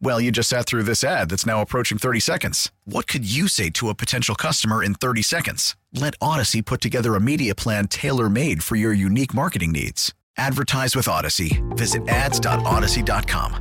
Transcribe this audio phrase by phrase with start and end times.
[0.00, 2.70] Well, you just sat through this ad that's now approaching 30 seconds.
[2.84, 5.76] What could you say to a potential customer in 30 seconds?
[5.92, 10.12] Let Odyssey put together a media plan tailor made for your unique marketing needs.
[10.36, 11.62] Advertise with Odyssey.
[11.70, 13.60] Visit ads.odyssey.com.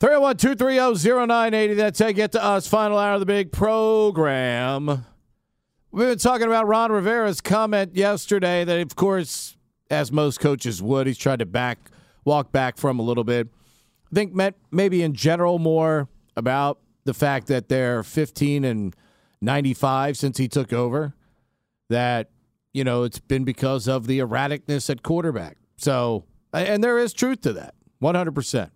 [0.00, 1.74] 301 230 0980.
[1.74, 2.68] That's how you get to us.
[2.68, 5.04] Final hour of the big program.
[5.90, 9.56] We've been talking about Ron Rivera's comment yesterday that, of course,
[9.90, 11.78] as most coaches would, he's tried to back
[12.28, 13.48] walk back from a little bit.
[14.12, 18.94] I think meant maybe in general more about the fact that they're 15 and
[19.40, 21.14] 95 since he took over.
[21.88, 22.30] That
[22.74, 25.56] you know it's been because of the erraticness at quarterback.
[25.76, 28.32] So and there is truth to that, 100.
[28.32, 28.72] percent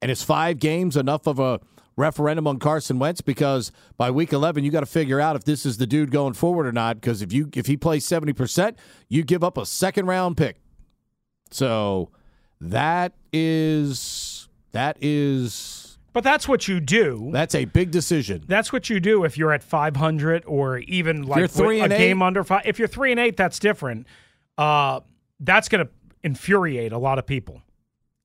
[0.00, 1.60] And is five games enough of a
[1.96, 3.20] referendum on Carson Wentz?
[3.20, 6.32] Because by week 11, you got to figure out if this is the dude going
[6.32, 6.96] forward or not.
[6.96, 10.62] Because if you if he plays 70 percent, you give up a second round pick.
[11.50, 12.10] So
[12.60, 17.30] that is that is But that's what you do.
[17.32, 18.44] that's a big decision.
[18.46, 22.22] That's what you do if you're at 500 or even like three a eight- game
[22.22, 22.62] under five.
[22.64, 24.06] If you're three and eight, that's different.
[24.58, 25.00] Uh,
[25.40, 27.62] that's going to infuriate a lot of people.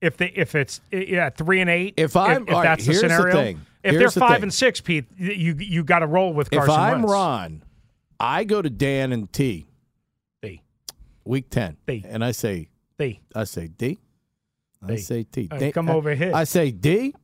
[0.02, 1.94] If they if it's yeah three and eight.
[1.96, 3.34] If I'm- if, right, that's the here's the scenario.
[3.34, 3.60] thing.
[3.82, 4.42] If Here's they're the five thing.
[4.44, 7.12] and six, Pete, you you got to roll with Carson If I'm Wentz.
[7.12, 7.62] Ron,
[8.18, 9.66] I go to Dan and T
[10.42, 10.60] D
[11.24, 12.04] week 10 D.
[12.06, 12.68] and I say
[12.98, 13.20] D.
[13.34, 13.98] I say D.
[14.82, 14.96] I D.
[14.98, 15.48] say T.
[15.50, 16.32] Uh, D- come I- over here.
[16.34, 17.14] I say D.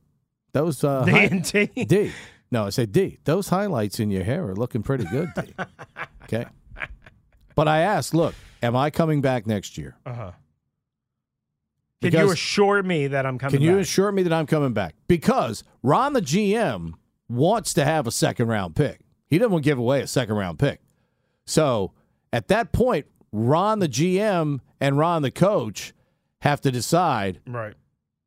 [0.53, 1.65] Those uh, D hi- and T.
[1.85, 2.11] D.
[2.51, 3.17] No, I say D.
[3.23, 5.53] Those highlights in your hair are looking pretty good, D.
[6.23, 6.45] okay.
[7.55, 9.95] But I asked, look, am I coming back next year?
[10.05, 10.31] Uh huh.
[12.01, 13.51] Can you assure me that I'm coming?
[13.53, 13.59] Back?
[13.59, 13.81] Can you back?
[13.81, 14.95] assure me that I'm coming back?
[15.07, 16.93] Because Ron, the GM,
[17.29, 18.99] wants to have a second round pick.
[19.29, 20.81] He doesn't want to give away a second round pick.
[21.45, 21.93] So
[22.33, 25.93] at that point, Ron, the GM, and Ron, the coach,
[26.43, 27.73] have to decide right.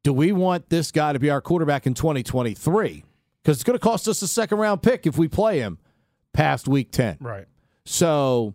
[0.03, 3.05] do we want this guy to be our quarterback in 2023?
[3.43, 5.79] Because it's going to cost us a second round pick if we play him
[6.33, 7.19] past week 10.
[7.21, 7.45] Right.
[7.85, 8.55] So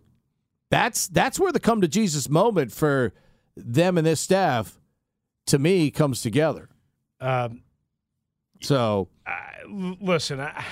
[0.70, 3.12] that's that's where the come to Jesus moment for
[3.56, 4.78] them and this staff
[5.46, 6.68] to me comes together.
[7.20, 7.62] Um,
[8.62, 10.64] So I- listen, I,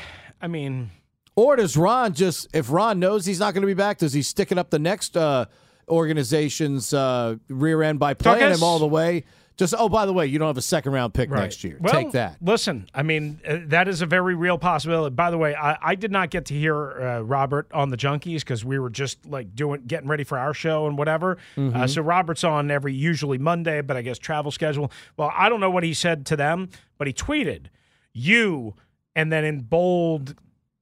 [0.42, 0.90] I mean,
[1.36, 4.22] Or does Ron just, if Ron knows he's not going to be back, does he
[4.22, 5.46] stick it up the next uh,
[5.90, 8.56] organization's uh, rear end by playing Tuckus?
[8.56, 9.24] him all the way?
[9.60, 11.42] Just, oh, by the way, you don't have a second round pick right.
[11.42, 11.76] next year.
[11.78, 12.38] Well, Take that.
[12.40, 15.14] Listen, I mean, uh, that is a very real possibility.
[15.14, 18.38] By the way, I, I did not get to hear uh, Robert on the Junkies
[18.38, 21.36] because we were just like doing, getting ready for our show and whatever.
[21.58, 21.76] Mm-hmm.
[21.76, 24.90] Uh, so Robert's on every usually Monday, but I guess travel schedule.
[25.18, 27.66] Well, I don't know what he said to them, but he tweeted,
[28.14, 28.76] "You,"
[29.14, 30.36] and then in bold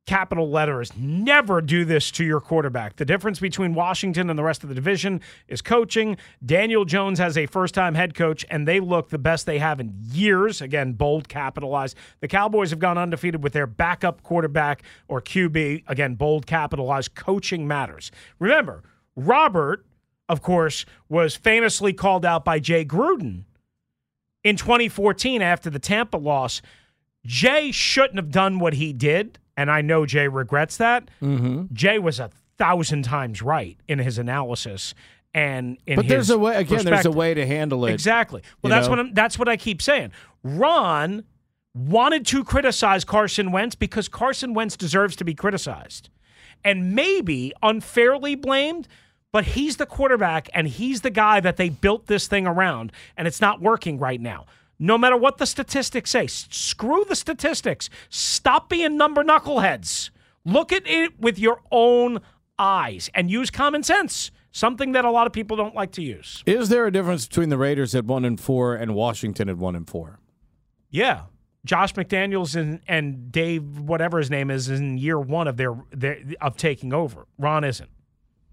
[0.08, 2.96] capital letters never do this to your quarterback.
[2.96, 6.16] The difference between Washington and the rest of the division is coaching.
[6.44, 9.80] Daniel Jones has a first time head coach, and they look the best they have
[9.80, 10.62] in years.
[10.62, 11.94] Again, bold capitalized.
[12.20, 15.84] The Cowboys have gone undefeated with their backup quarterback or QB.
[15.86, 17.14] Again, bold capitalized.
[17.14, 18.10] Coaching matters.
[18.38, 18.82] Remember,
[19.14, 19.84] Robert,
[20.26, 23.44] of course, was famously called out by Jay Gruden
[24.42, 26.62] in 2014 after the Tampa loss.
[27.26, 31.08] Jay shouldn't have done what he did, and I know Jay regrets that.
[31.20, 31.74] Mm-hmm.
[31.74, 34.94] Jay was a thousand times right in his analysis
[35.34, 37.92] and in But there's a way, again, there's a way to handle it.
[37.92, 38.42] Exactly.
[38.62, 38.90] Well, that's know?
[38.90, 40.12] what I'm, that's what I keep saying.
[40.44, 41.24] Ron
[41.74, 46.08] wanted to criticize Carson Wentz because Carson Wentz deserves to be criticized,
[46.64, 48.88] and maybe unfairly blamed.
[49.30, 53.28] But he's the quarterback, and he's the guy that they built this thing around, and
[53.28, 54.46] it's not working right now.
[54.78, 57.90] No matter what the statistics say, screw the statistics.
[58.10, 60.10] Stop being number knuckleheads.
[60.44, 62.20] Look at it with your own
[62.58, 64.30] eyes and use common sense.
[64.50, 66.42] Something that a lot of people don't like to use.
[66.46, 69.76] Is there a difference between the Raiders at one and four and Washington at one
[69.76, 70.20] and four?
[70.90, 71.22] Yeah.
[71.64, 75.76] Josh McDaniels and, and Dave, whatever his name is, is in year one of their,
[75.90, 77.26] their of taking over.
[77.36, 77.90] Ron isn't.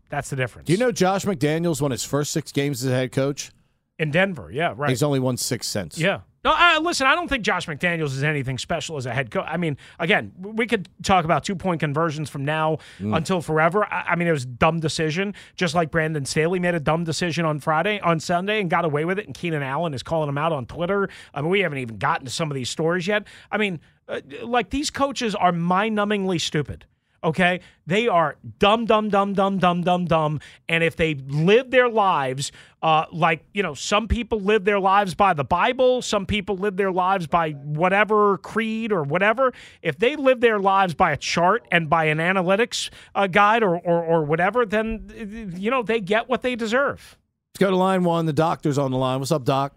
[0.09, 0.67] That's the difference.
[0.67, 3.51] Do you know Josh McDaniels won his first six games as a head coach?
[3.97, 4.89] In Denver, yeah, right.
[4.89, 5.97] He's only won six since.
[5.97, 6.21] Yeah.
[6.45, 9.45] No, uh, listen, I don't think Josh McDaniels is anything special as a head coach.
[9.47, 13.17] I mean, again, we could talk about two point conversions from now mm.
[13.17, 13.83] until forever.
[13.83, 17.03] I, I, mean, it was a dumb decision, just like Brandon Staley made a dumb
[17.03, 19.25] decision on Friday, on Sunday, and got away with it.
[19.25, 21.09] And Keenan Allen is calling him out on Twitter.
[21.33, 23.25] I mean, we haven't even gotten to some of these stories yet.
[23.51, 26.85] I mean, uh, like these coaches are mind numbingly stupid
[27.25, 27.59] okay?
[27.87, 30.39] They are dumb, dumb, dumb, dumb, dumb, dumb, dumb.
[30.69, 32.51] And if they live their lives
[32.81, 36.77] uh, like, you know, some people live their lives by the Bible, some people live
[36.77, 39.51] their lives by whatever creed or whatever.
[39.81, 43.77] If they live their lives by a chart and by an analytics uh, guide or,
[43.77, 47.17] or, or whatever, then, you know, they get what they deserve.
[47.53, 48.25] Let's go to line one.
[48.25, 49.19] The doctor's on the line.
[49.19, 49.73] What's up, Doc?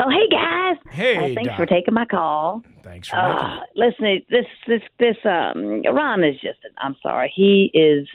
[0.00, 0.76] Oh, hey guys.
[0.90, 1.56] Hey, uh, thanks Doc.
[1.56, 2.62] for taking my call.
[2.82, 4.22] Thanks for uh, listen.
[4.28, 6.58] This this this um Ron is just.
[6.78, 7.32] I'm sorry.
[7.34, 8.08] He is.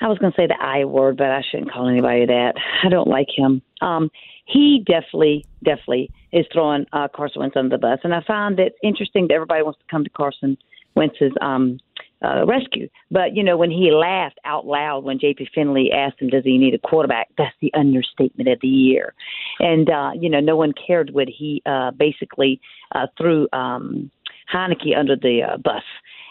[0.00, 2.54] I was going to say the I word, but I shouldn't call anybody that.
[2.84, 3.62] I don't like him.
[3.80, 4.10] Um,
[4.44, 8.74] he definitely, definitely is throwing uh, Carson Wentz under the bus, and I find it
[8.82, 10.58] interesting that everybody wants to come to Carson
[10.96, 11.78] Wentz's um,
[12.22, 12.88] uh, rescue.
[13.10, 15.48] But you know, when he laughed out loud when J.P.
[15.54, 19.14] Finlay asked him, "Does he need a quarterback?" That's the understatement of the year.
[19.58, 22.60] And uh, you know, no one cared what he uh, basically
[22.94, 24.10] uh, threw um,
[24.52, 25.82] Heinicke under the uh, bus.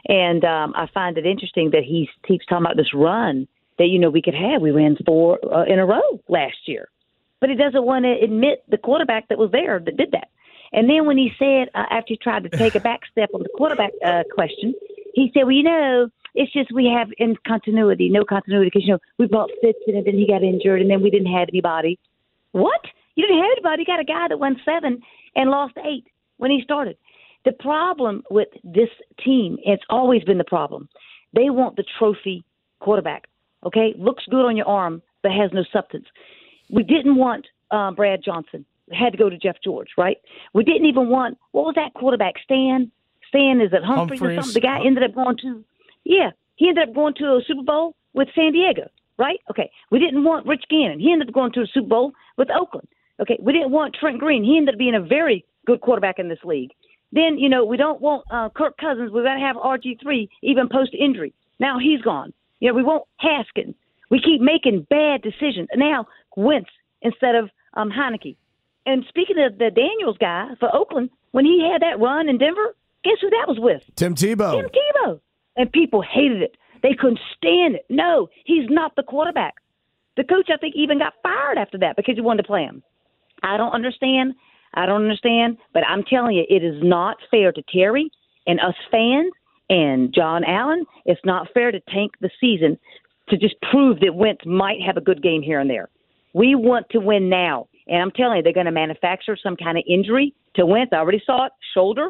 [0.08, 3.48] And um, I find it interesting that he keeps talking about this run
[3.78, 4.62] that you know we could have.
[4.62, 6.90] We ran four uh, in a row last year,
[7.42, 10.30] but he doesn't want to admit the quarterback that was there that did that.
[10.72, 13.44] And then when he said uh, after he tried to take a back step on
[13.44, 14.74] the quarterback uh, question,
[15.16, 18.94] he said, "Well, you know, it's just we have in continuity, no continuity, because you
[18.94, 21.98] know we brought Fitz and then he got injured, and then we didn't have anybody.
[22.52, 22.82] What?
[23.16, 23.84] You didn't have anybody?
[23.84, 25.00] You got a guy that won seven
[25.36, 26.06] and lost eight
[26.38, 26.98] when he started.
[27.46, 28.90] The problem with this
[29.24, 30.90] team, it's always been the problem.
[31.34, 32.44] They want the trophy
[32.80, 33.28] quarterback.
[33.66, 36.06] Okay, looks good on your arm, but has no substance.
[36.70, 38.66] We didn't want uh, Brad Johnson.
[38.92, 40.18] Had to go to Jeff George, right?
[40.54, 42.92] We didn't even want what was that quarterback Stan
[43.36, 44.54] Stan is Humphries, Humphries, or something?
[44.54, 45.64] The guy ended up going to,
[46.04, 49.40] yeah, he ended up going to a Super Bowl with San Diego, right?
[49.50, 51.00] Okay, we didn't want Rich Gannon.
[51.00, 52.88] He ended up going to a Super Bowl with Oakland.
[53.20, 54.44] Okay, we didn't want Trent Green.
[54.44, 56.72] He ended up being a very good quarterback in this league.
[57.12, 59.12] Then you know we don't want uh, Kirk Cousins.
[59.12, 61.34] We've got to have RG three even post injury.
[61.60, 62.34] Now he's gone.
[62.60, 63.76] You know we want Haskins.
[64.10, 65.70] We keep making bad decisions.
[65.76, 66.70] Now Wentz
[67.02, 68.36] instead of um, Heinicke.
[68.86, 72.76] And speaking of the Daniels guy for Oakland, when he had that run in Denver,
[73.06, 73.84] Guess who that was with?
[73.96, 74.60] Tim Tebow.
[74.60, 75.20] Tim Tebow.
[75.56, 76.58] And people hated it.
[76.82, 77.86] They couldn't stand it.
[77.90, 79.54] No, he's not the quarterback.
[80.18, 82.82] The coach, I think, even got fired after that because he wanted to play him.
[83.44, 84.34] I don't understand.
[84.74, 85.58] I don't understand.
[85.72, 88.10] But I'm telling you, it is not fair to Terry
[88.48, 89.32] and us fans
[89.70, 90.86] and John Allen.
[91.06, 92.78] It's not fair to tank the season
[93.30, 95.90] to just prove that Wentz might have a good game here and there.
[96.34, 97.68] We want to win now.
[97.88, 100.92] And I'm telling you, they're going to manufacture some kind of injury to Wentz.
[100.92, 102.10] I already saw it shoulder,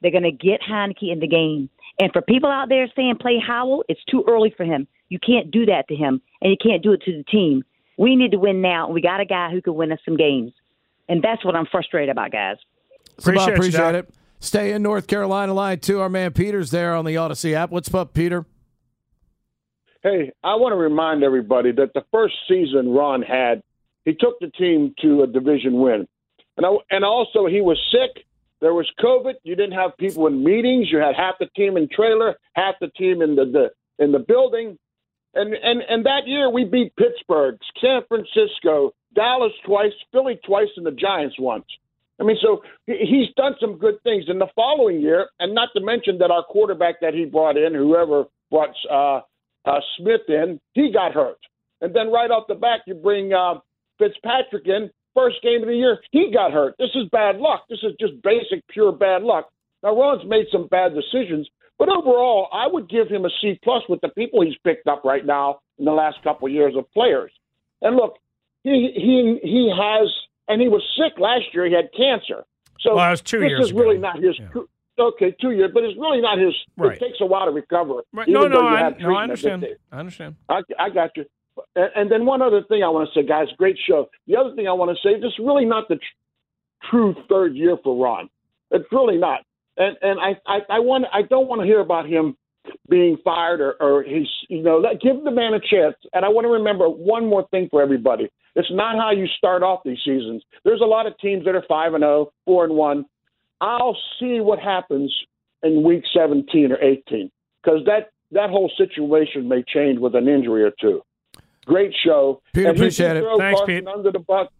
[0.00, 1.70] they're going to get Heinicke in the game.
[1.98, 4.86] And for people out there saying play Howell, it's too early for him.
[5.08, 7.64] You can't do that to him, and you can't do it to the team.
[7.96, 10.16] We need to win now, and we got a guy who can win us some
[10.16, 10.52] games.
[11.08, 12.56] And that's what I'm frustrated about, guys.
[13.18, 14.10] Appreciate, appreciate it.
[14.40, 16.00] Stay in North Carolina line too.
[16.00, 17.70] Our man Peter's there on the Odyssey app.
[17.70, 18.44] What's up, Peter?
[20.02, 23.62] Hey, I want to remind everybody that the first season Ron had,
[24.04, 26.06] he took the team to a division win,
[26.56, 28.25] and I, and also he was sick
[28.60, 29.34] there was COVID.
[29.42, 30.88] You didn't have people in meetings.
[30.90, 34.18] You had half the team in trailer, half the team in the, the in the
[34.18, 34.78] building.
[35.34, 40.86] And and and that year we beat Pittsburgh, San Francisco, Dallas twice, Philly twice, and
[40.86, 41.66] the Giants once.
[42.18, 45.82] I mean, so he's done some good things in the following year, and not to
[45.82, 49.20] mention that our quarterback that he brought in, whoever brought uh,
[49.68, 51.38] uh, Smith in, he got hurt,
[51.82, 53.56] and then right off the back you bring uh,
[53.98, 56.74] Fitzpatrick in, first game of the year, he got hurt.
[56.78, 57.64] This is bad luck.
[57.68, 59.50] This is just basic, pure bad luck.
[59.82, 63.82] Now, Ron's made some bad decisions, but overall, I would give him a C plus
[63.88, 66.90] with the people he's picked up right now in the last couple of years of
[66.92, 67.32] players.
[67.82, 68.18] And look,
[68.62, 70.12] he he he has,
[70.48, 71.66] and he was sick last year.
[71.66, 72.44] He had cancer.
[72.80, 74.38] So well, was two this years is really not his.
[74.38, 74.62] Yeah.
[74.98, 76.54] Okay, two years, but it's really not his.
[76.78, 76.96] Right.
[76.96, 78.00] It takes a while to recover.
[78.14, 78.26] Right.
[78.28, 79.66] No, no, I, no, I understand.
[79.92, 80.36] I understand.
[80.48, 81.26] I, I got you.
[81.74, 84.08] And then one other thing I want to say, guys, great show.
[84.26, 87.54] The other thing I want to say, this is really not the tr- true third
[87.54, 88.28] year for Ron.
[88.70, 89.40] It's really not.
[89.76, 92.36] And and I, I, I want I don't want to hear about him
[92.88, 95.96] being fired or, or he's you know let, give the man a chance.
[96.12, 98.28] And I want to remember one more thing for everybody.
[98.54, 100.42] It's not how you start off these seasons.
[100.64, 103.04] There's a lot of teams that are five and zero, oh, four and one.
[103.60, 105.14] I'll see what happens
[105.62, 107.30] in week 17 or 18
[107.62, 111.02] because that that whole situation may change with an injury or two.
[111.66, 112.40] Great show.
[112.54, 113.24] Pete, And appreciate it.
[113.38, 113.86] Thanks, Carson Pete.
[113.86, 114.50] Under the buck.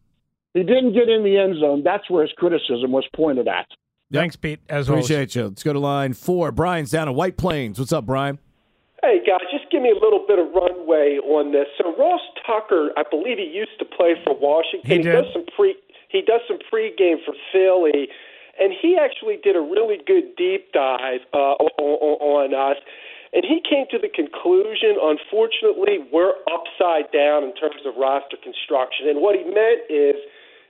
[0.55, 1.83] He didn't get in the end zone.
[1.85, 3.67] That's where his criticism was pointed at.
[4.13, 4.61] Thanks, Pete.
[4.69, 5.05] As always.
[5.05, 5.45] Appreciate you.
[5.45, 6.53] Let's go to line four.
[6.53, 7.79] Brian's down in White Plains.
[7.79, 8.39] What's up, Brian?
[9.03, 11.67] Hey guys, just give me a little bit of runway on this.
[11.79, 14.91] So Ross Tucker, I believe he used to play for Washington.
[14.91, 15.13] He did.
[15.13, 15.77] does some pre
[16.09, 18.09] he does some pregame for Philly,
[18.59, 22.83] and he actually did a really good deep dive uh, on, on us.
[23.35, 29.09] And he came to the conclusion, unfortunately, we're upside down in terms of roster construction.
[29.11, 30.17] And what he meant is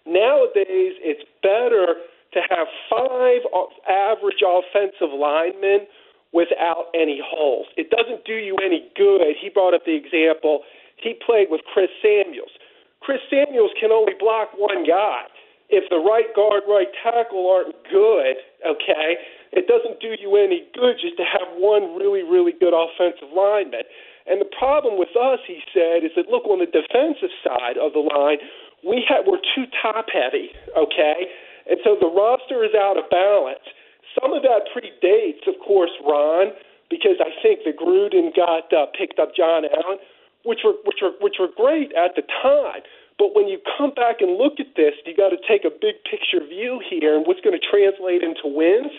[0.07, 2.01] nowadays it's better
[2.33, 3.45] to have five
[3.89, 5.87] average offensive linemen
[6.33, 7.67] without any holes.
[7.77, 9.37] It doesn't do you any good.
[9.41, 10.63] He brought up the example.
[10.97, 12.53] He played with Chris Samuels.
[13.01, 15.29] Chris Samuels can only block one guy.
[15.69, 19.19] If the right guard, right tackle aren't good, okay,
[19.51, 23.83] it doesn't do you any good just to have one really, really good offensive lineman.
[24.31, 27.95] And the problem with us, he said, is that look on the defensive side of
[27.95, 28.39] the line,
[28.87, 31.27] we have we're too top heavy, okay,
[31.67, 33.67] and so the roster is out of balance.
[34.15, 36.55] Some of that predates, of course, Ron,
[36.89, 39.99] because I think the Gruden got uh, picked up John Allen,
[40.45, 42.87] which were which were which were great at the time.
[43.19, 46.05] But when you come back and look at this, you got to take a big
[46.05, 48.93] picture view here and what's going to translate into wins.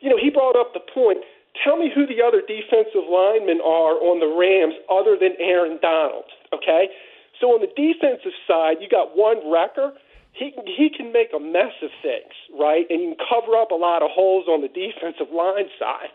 [0.00, 1.24] You know, he brought up the point.
[1.64, 6.28] Tell me who the other defensive linemen are on the Rams other than Aaron Donald.
[6.52, 6.92] Okay,
[7.40, 9.96] so on the defensive side, you got one wrecker.
[10.34, 12.84] He can, he can make a mess of things, right?
[12.90, 16.10] And you can cover up a lot of holes on the defensive line side.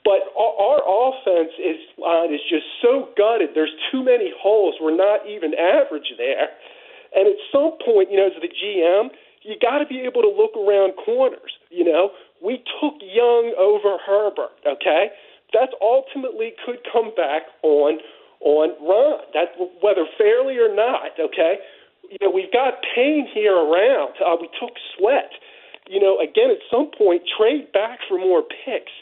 [0.00, 3.50] But our, offense is line is just so gutted.
[3.54, 4.76] There's too many holes.
[4.80, 6.56] We're not even average there.
[7.14, 9.10] And at some point, you know, as the GM,
[9.42, 11.52] you got to be able to look around corners.
[11.70, 12.10] You know,
[12.42, 14.54] we took Young over Herbert.
[14.66, 15.10] Okay,
[15.52, 17.98] that ultimately could come back on
[18.40, 19.20] on Ron.
[19.34, 21.18] That whether fairly or not.
[21.18, 21.58] Okay,
[22.10, 24.14] you know, we've got Payne here around.
[24.18, 25.30] Uh, we took Sweat.
[25.88, 28.92] You know, again, at some point, trade back for more picks.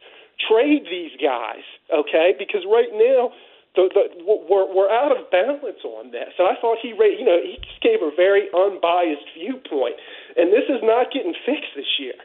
[0.49, 2.33] Trade these guys, okay?
[2.39, 3.33] Because right now,
[3.77, 6.33] the, the, we're, we're out of balance on this.
[6.39, 9.97] And I thought he, you know, he just gave a very unbiased viewpoint.
[10.37, 12.17] And this is not getting fixed this year.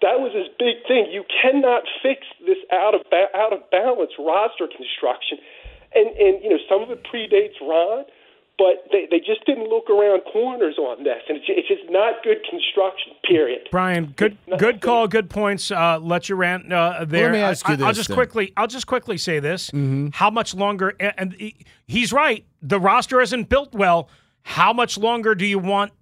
[0.00, 1.12] That was his big thing.
[1.12, 5.36] You cannot fix this out of ba- out of balance roster construction.
[5.92, 8.08] And and you know some of it predates Ron,
[8.60, 12.22] but they, they just didn't look around corners on this, and it's, it's just not
[12.22, 13.14] good construction.
[13.26, 13.66] Period.
[13.70, 15.70] Brian, good good call, good points.
[15.70, 17.24] Uh, let your rant uh, there.
[17.24, 18.16] Let me ask you I, I'll just then.
[18.16, 19.70] quickly, I'll just quickly say this:
[20.12, 20.94] How much longer?
[21.00, 21.52] And, and
[21.86, 22.44] he's right.
[22.60, 24.10] The roster isn't built well.
[24.42, 25.92] How much longer do you want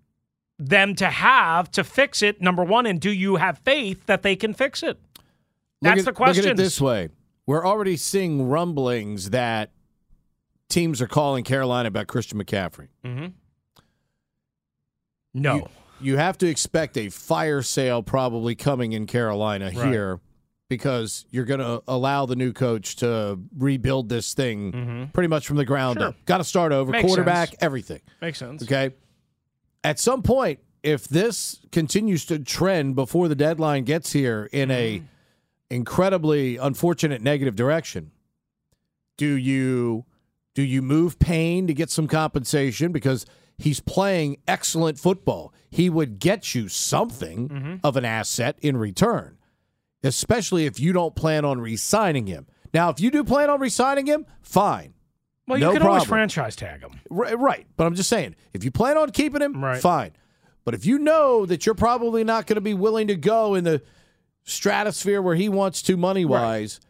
[0.59, 2.43] them to have to fix it?
[2.43, 5.00] Number one, and do you have faith that they can fix it?
[5.81, 6.43] That's look the question.
[6.43, 7.11] Look at it this way:
[7.47, 9.71] we're already seeing rumblings that
[10.68, 12.88] teams are calling Carolina about Christian McCaffrey.
[15.34, 15.54] No.
[15.56, 15.66] You,
[16.00, 20.20] you have to expect a fire sale probably coming in Carolina here
[20.68, 25.56] because you're going to allow the new coach to rebuild this thing pretty much from
[25.56, 26.02] the ground Mm-hmm.
[26.02, 26.08] Sure.
[26.10, 26.25] up.
[26.26, 27.62] Got to start over, Makes quarterback, sense.
[27.62, 28.00] everything.
[28.20, 28.62] Makes sense.
[28.62, 28.94] Okay.
[29.84, 35.02] At some point, if this continues to trend before the deadline gets here in a
[35.70, 38.10] incredibly unfortunate negative direction,
[39.16, 40.04] do you
[40.59, 43.25] do you move Payne to get some compensation because
[43.59, 45.55] he's playing excellent football?
[45.71, 47.75] He would get you something mm-hmm.
[47.85, 49.38] of an asset in return,
[50.03, 52.49] especially if you don't plan on re-signing him.
[52.75, 54.95] Now, if you do plan on re-signing him, fine.
[55.47, 56.99] Well, you No can always franchise tag him.
[57.09, 57.65] Right, right.
[57.77, 59.81] But I'm just saying, if you plan on keeping him, Right.
[59.81, 60.11] fine.
[60.65, 63.62] But if you know that you're probably not going to be willing to go in
[63.62, 63.81] the
[64.43, 66.81] stratosphere where he wants to money wise,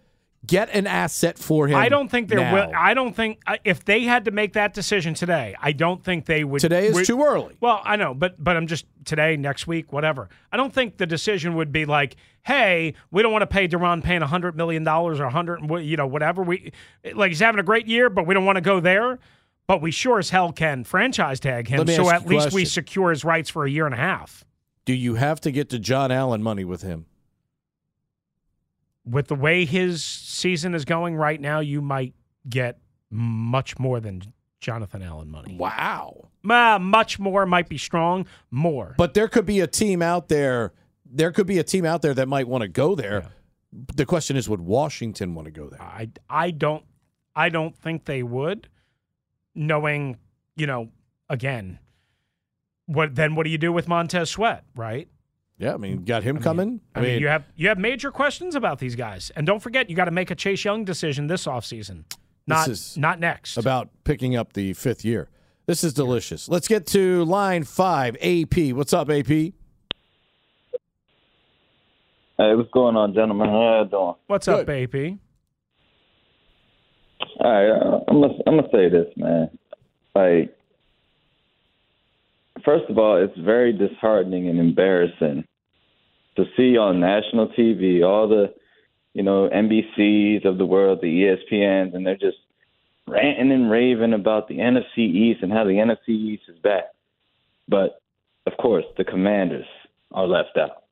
[0.49, 1.76] get an asset for him.
[1.76, 2.52] I don't think they're.
[2.52, 6.26] Will, I don't think if they had to make that decision today, I don't think
[6.26, 6.61] they would.
[6.61, 7.57] Today is would- too early.
[7.61, 10.28] Well, I know, but but I'm just today, next week, whatever.
[10.50, 14.02] I don't think the decision would be like, hey, we don't want to pay Daron
[14.02, 16.43] Payne hundred million dollars or a hundred, you know, whatever.
[16.43, 16.73] We
[17.14, 19.21] like he's having a great year, but we don't want to go there.
[19.69, 23.23] But we sure as hell can franchise tag him, so at least we secure his
[23.23, 24.45] rights for a year and a half.
[24.87, 27.05] Do you have to get to John Allen money with him?
[29.09, 32.15] With the way his season is going right now, you might
[32.49, 32.79] get
[33.11, 34.23] much more than
[34.61, 35.57] Jonathan Allen money.
[35.57, 36.29] Wow.
[36.49, 38.27] Uh, much more might be strong.
[38.50, 38.95] More.
[38.99, 40.73] But there could be a team out there.
[41.11, 43.29] There could be a team out there that might want to go there.
[43.73, 45.81] The question is, would Washington want to go there?
[45.81, 46.85] I, I don't
[47.37, 48.69] I don't think they would,
[49.55, 50.17] knowing
[50.57, 50.88] you know
[51.29, 51.79] again.
[52.87, 53.35] What then?
[53.35, 54.65] What do you do with Montez Sweat?
[54.75, 55.09] Right?
[55.59, 56.81] Yeah, I mean, got him coming.
[56.95, 59.97] I mean, you have you have major questions about these guys, and don't forget you
[59.97, 62.05] got to make a Chase Young decision this offseason.
[62.47, 63.57] Not is not next.
[63.57, 65.29] about picking up the fifth year.
[65.67, 66.49] This is delicious.
[66.49, 68.17] Let's get to line five.
[68.23, 69.27] AP, what's up, AP?
[69.27, 69.53] Hey,
[72.38, 73.49] what's going on, gentlemen?
[73.49, 74.15] How you doing?
[74.29, 74.95] What's up, AP?
[77.41, 79.50] All right, uh, I'm gonna I'm gonna say this, man.
[80.15, 80.57] Like,
[82.69, 85.43] first of all, it's very disheartening and embarrassing
[86.37, 88.53] to see on national TV all the,
[89.15, 92.37] you know, NBCs of the world, the ESPNs, and they're just
[93.07, 96.85] ranting and raving about the NFC East and how the NFC East is back.
[97.69, 98.03] But
[98.47, 99.65] of course, the Commanders
[100.13, 100.85] are left out.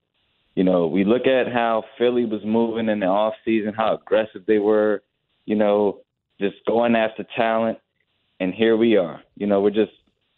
[0.54, 4.46] You know, we look at how Philly was moving in the off season, how aggressive
[4.46, 5.02] they were,
[5.44, 5.98] you know,
[6.40, 7.78] just going after talent,
[8.40, 9.20] and here we are.
[9.36, 9.92] You know, we're just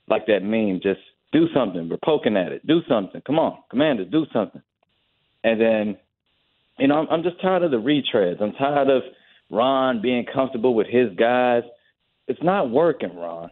[0.08, 0.98] like that meme, just
[1.32, 1.88] do something.
[1.88, 2.66] We're poking at it.
[2.66, 3.20] Do something.
[3.26, 4.62] Come on, Commanders, do something.
[5.44, 5.98] And then,
[6.78, 8.42] you know, I'm, I'm just tired of the retreads.
[8.42, 9.02] I'm tired of
[9.50, 11.62] Ron being comfortable with his guys.
[12.26, 13.50] It's not working, Ron.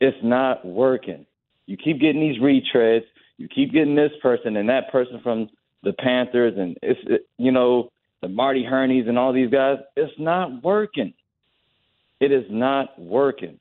[0.00, 1.26] It's not working.
[1.66, 3.04] You keep getting these retreads.
[3.38, 5.48] You keep getting this person and that person from
[5.82, 7.90] the Panthers, and it's it, you know
[8.22, 9.78] the Marty Hurneys and all these guys.
[9.96, 11.12] It's not working.
[12.20, 13.58] It is not working.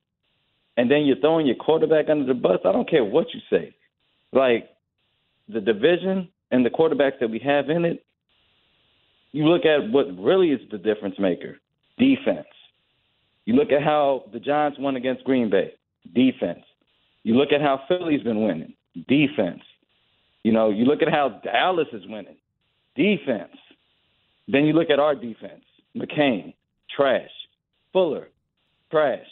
[0.77, 2.59] And then you're throwing your quarterback under the bus.
[2.65, 3.75] I don't care what you say.
[4.31, 4.69] Like
[5.47, 8.03] the division and the quarterbacks that we have in it,
[9.31, 11.57] you look at what really is the difference maker
[11.97, 12.47] defense.
[13.45, 15.73] You look at how the Giants won against Green Bay
[16.13, 16.63] defense.
[17.23, 18.73] You look at how Philly's been winning
[19.07, 19.61] defense.
[20.43, 22.37] You know, you look at how Dallas is winning
[22.95, 23.55] defense.
[24.47, 25.63] Then you look at our defense
[25.95, 26.53] McCain,
[26.95, 27.29] trash.
[27.91, 28.29] Fuller,
[28.91, 29.27] trash.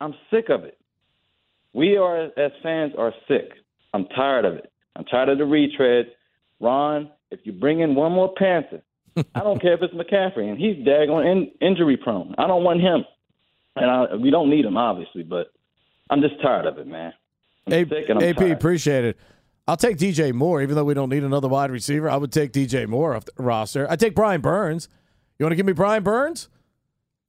[0.00, 0.78] I'm sick of it.
[1.72, 3.50] We are, as fans, are sick.
[3.94, 4.70] I'm tired of it.
[4.96, 6.08] I'm tired of the retreads.
[6.60, 8.82] Ron, if you bring in one more Panther,
[9.34, 12.34] I don't care if it's McCaffrey, and he's daggone in, injury prone.
[12.38, 13.04] I don't want him,
[13.76, 15.48] and I, we don't need him, obviously, but
[16.10, 17.12] I'm just tired of it, man.
[17.66, 18.52] I'm A- sick and I'm AP, tired.
[18.52, 19.18] appreciate it.
[19.68, 22.10] I'll take DJ Moore, even though we don't need another wide receiver.
[22.10, 23.86] I would take DJ Moore off the roster.
[23.88, 24.88] I take Brian Burns.
[25.38, 26.48] You want to give me Brian Burns?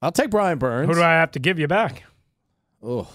[0.02, 0.88] I'll take Brian Burns.
[0.90, 2.04] Who do I have to give you back?
[2.84, 3.08] Oh.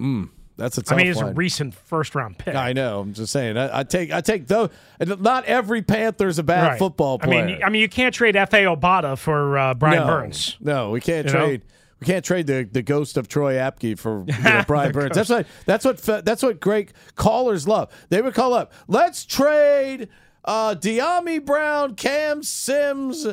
[0.00, 2.54] Mm, that's a I tough mean, it's a recent first round pick.
[2.54, 3.00] I know.
[3.00, 3.56] I'm just saying.
[3.56, 4.10] I, I take.
[4.12, 4.70] I take though.
[5.00, 6.78] Not every Panther's a bad Right.
[6.78, 10.56] football I mean, I mean, you can't trade Efe Obada for uh, Brian no, Burns.
[10.60, 11.46] No, we can't You know?
[11.46, 11.62] trade.
[12.00, 15.14] We can't trade the, the ghost of Troy Apke for you know, Brian Burns.
[15.14, 17.92] That's what that's what that's what great callers love.
[18.08, 18.72] They would call up.
[18.88, 20.08] Let's trade
[20.44, 23.24] uh, Dyami Brown, Cam Sims,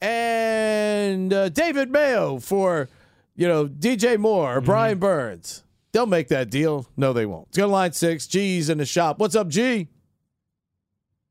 [0.00, 2.88] and uh, David Mayo for
[3.36, 4.66] you know DJ Moore or Mm-hmm.
[4.66, 5.62] Brian Burns.
[5.92, 6.88] They'll make that deal.
[6.96, 7.46] No, they won't.
[7.48, 8.26] Let's go to line six.
[8.26, 9.18] G's in the shop.
[9.20, 9.88] What's up, G?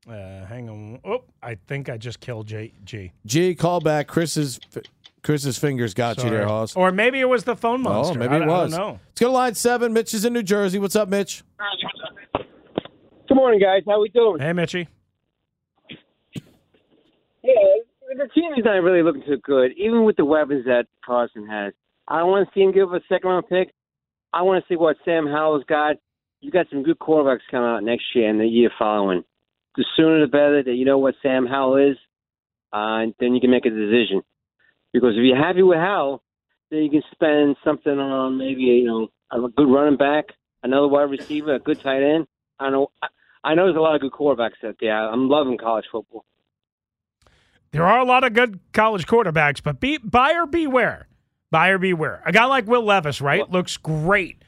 [0.08, 1.00] Uh, hang on.
[1.04, 3.12] Oh, I think I just killed J- G.
[3.26, 4.06] G, call back.
[4.08, 4.58] Chris's
[5.22, 6.76] Chris's fingers got you there, Hoss.
[6.76, 8.14] Or maybe it was the phone monster.
[8.14, 8.72] Oh, maybe I, it I was.
[8.72, 9.00] don't know.
[9.08, 9.92] Let's go to line seven.
[9.94, 10.78] Mitch is in New Jersey.
[10.78, 11.42] What's up, Mitch?
[12.34, 13.82] Good morning, guys.
[13.86, 14.38] How we doing?
[14.40, 14.88] Hey, Mitchy.
[17.42, 17.52] Yeah,
[18.16, 21.72] the team is not really looking too good, even with the weapons that Carson has.
[22.06, 23.72] I want to see him give up a second round pick.
[24.32, 25.96] I want to see what Sam Howell's got.
[26.40, 29.24] You got some good quarterbacks coming out next year and the year following.
[29.76, 31.96] The sooner the better that you know what Sam Howell is,
[32.72, 34.22] uh, and then you can make a decision.
[34.92, 36.22] Because if you're happy with Howell,
[36.70, 40.26] then you can spend something on maybe you know a good running back,
[40.62, 42.26] another wide receiver, a good tight end.
[42.58, 42.88] I know.
[43.02, 43.08] I-
[43.46, 44.96] I know there's a lot of good quarterbacks out there.
[44.96, 46.24] I'm loving college football.
[47.72, 51.08] There are a lot of good college quarterbacks, but be buyer beware.
[51.54, 52.20] Buyer beware.
[52.26, 53.48] A guy like Will Levis, right?
[53.48, 54.42] Looks great.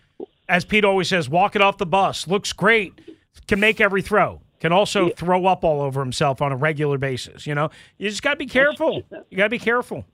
[0.49, 2.27] As Pete always says, walking off the bus.
[2.27, 3.01] Looks great.
[3.47, 4.41] Can make every throw.
[4.59, 7.47] Can also throw up all over himself on a regular basis.
[7.47, 9.05] You know, you just got to be careful.
[9.31, 10.05] You got to be careful.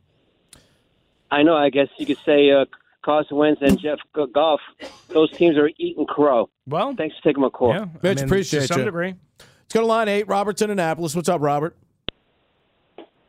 [1.31, 1.57] I know.
[1.57, 2.67] I guess you could say uh,
[3.03, 4.61] Carson Wentz and Jeff G- Goff.
[5.09, 6.51] Those teams are eating crow.
[6.67, 7.73] Well, thanks for taking my call.
[7.73, 8.85] Yeah, Mitch, appreciate to some you.
[8.85, 9.15] degree.
[9.39, 10.29] Let's go to line eight.
[10.29, 11.17] Robert's in Annapolis.
[11.17, 11.75] What's up, Robert?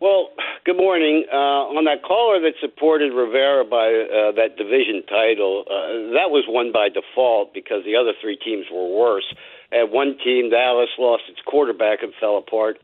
[0.03, 0.35] Well,
[0.67, 1.23] good morning.
[1.31, 6.43] Uh, on that caller that supported Rivera by uh, that division title, uh, that was
[6.43, 9.23] won by default because the other three teams were worse.
[9.71, 12.83] At one team, Dallas lost its quarterback and fell apart,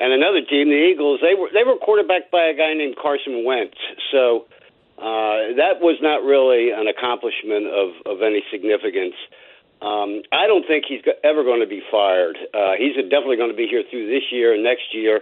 [0.00, 3.44] and another team, the Eagles, they were they were quarterbacked by a guy named Carson
[3.44, 3.76] Wentz.
[4.08, 4.48] So
[4.96, 9.12] uh, that was not really an accomplishment of of any significance.
[9.84, 12.40] Um, I don't think he's ever going to be fired.
[12.56, 15.20] Uh, he's definitely going to be here through this year and next year.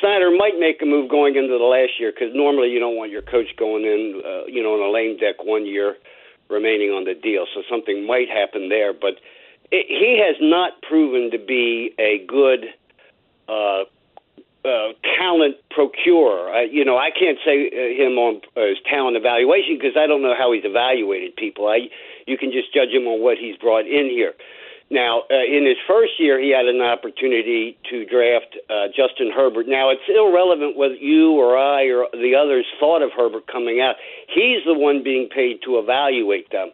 [0.00, 3.10] Snyder might make a move going into the last year because normally you don't want
[3.10, 5.96] your coach going in, uh, you know, on a lame deck one year
[6.48, 7.46] remaining on the deal.
[7.54, 8.92] So something might happen there.
[8.92, 9.20] But
[9.70, 12.66] it, he has not proven to be a good
[13.48, 13.84] uh,
[14.64, 16.48] uh, talent procurer.
[16.48, 20.06] I, you know, I can't say uh, him on uh, his talent evaluation because I
[20.06, 21.68] don't know how he's evaluated people.
[21.68, 21.88] I
[22.26, 24.32] you can just judge him on what he's brought in here.
[24.90, 29.66] Now, uh, in his first year, he had an opportunity to draft uh, Justin Herbert.
[29.66, 33.96] Now, it's irrelevant whether you or I or the others thought of Herbert coming out.
[34.28, 36.70] He's the one being paid to evaluate them.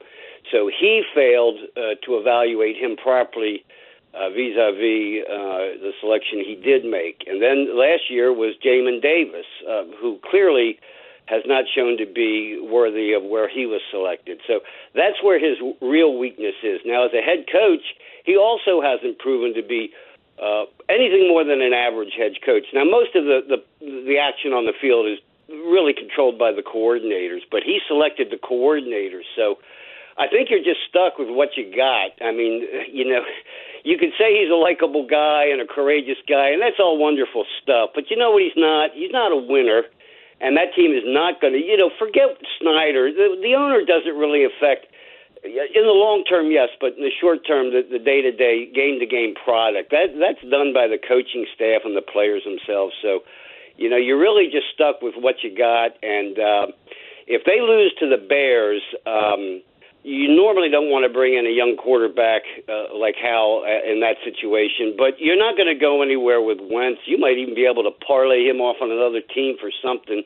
[0.51, 3.65] So he failed uh, to evaluate him properly
[4.13, 7.23] uh, vis-a-vis uh, the selection he did make.
[7.29, 10.79] And then last year was Jamin Davis, uh, who clearly
[11.27, 14.41] has not shown to be worthy of where he was selected.
[14.47, 14.61] So
[14.95, 16.81] that's where his real weakness is.
[16.85, 19.93] Now, as a head coach, he also hasn't proven to be
[20.41, 22.65] uh, anything more than an average head coach.
[22.73, 26.63] Now, most of the, the the action on the field is really controlled by the
[26.63, 29.29] coordinators, but he selected the coordinators.
[29.37, 29.59] So
[30.17, 32.13] I think you're just stuck with what you got.
[32.21, 33.23] I mean, you know,
[33.85, 37.45] you could say he's a likable guy and a courageous guy, and that's all wonderful
[37.63, 37.91] stuff.
[37.95, 38.43] But you know what?
[38.43, 38.91] He's not.
[38.95, 39.85] He's not a winner,
[40.41, 41.59] and that team is not going to.
[41.59, 43.13] You know, forget Snyder.
[43.13, 44.87] The, the owner doesn't really affect.
[45.43, 49.91] In the long term, yes, but in the short term, the, the day-to-day, game-to-game product
[49.91, 52.93] that that's done by the coaching staff and the players themselves.
[53.01, 53.21] So,
[53.77, 56.67] you know, you're really just stuck with what you got, and uh,
[57.27, 58.83] if they lose to the Bears.
[59.07, 59.63] Um,
[60.03, 64.01] you normally don't want to bring in a young quarterback uh, like Hal uh, in
[64.01, 67.05] that situation, but you're not going to go anywhere with Wentz.
[67.05, 70.25] You might even be able to parlay him off on another team for something,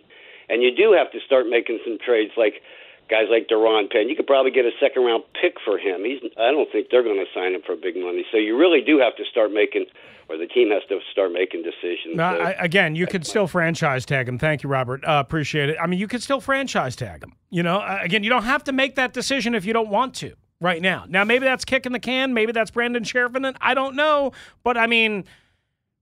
[0.48, 2.62] and you do have to start making some trades like
[3.08, 4.08] guys like Daron Payne.
[4.08, 6.04] You could probably get a second round pick for him.
[6.04, 8.24] He's I don't think they're going to sign him for big money.
[8.30, 9.86] So you really do have to start making
[10.28, 12.18] or the team has to start making decisions.
[12.18, 14.38] I, again, you could still franchise tag him.
[14.38, 15.04] Thank you, Robert.
[15.04, 15.76] Uh, appreciate it.
[15.80, 17.34] I mean, you could still franchise tag him.
[17.50, 20.14] You know, uh, again, you don't have to make that decision if you don't want
[20.16, 21.04] to right now.
[21.08, 22.32] Now, maybe that's kicking the can.
[22.32, 23.54] Maybe that's Brandon Scherfen.
[23.60, 24.32] I don't know.
[24.62, 25.24] But I mean,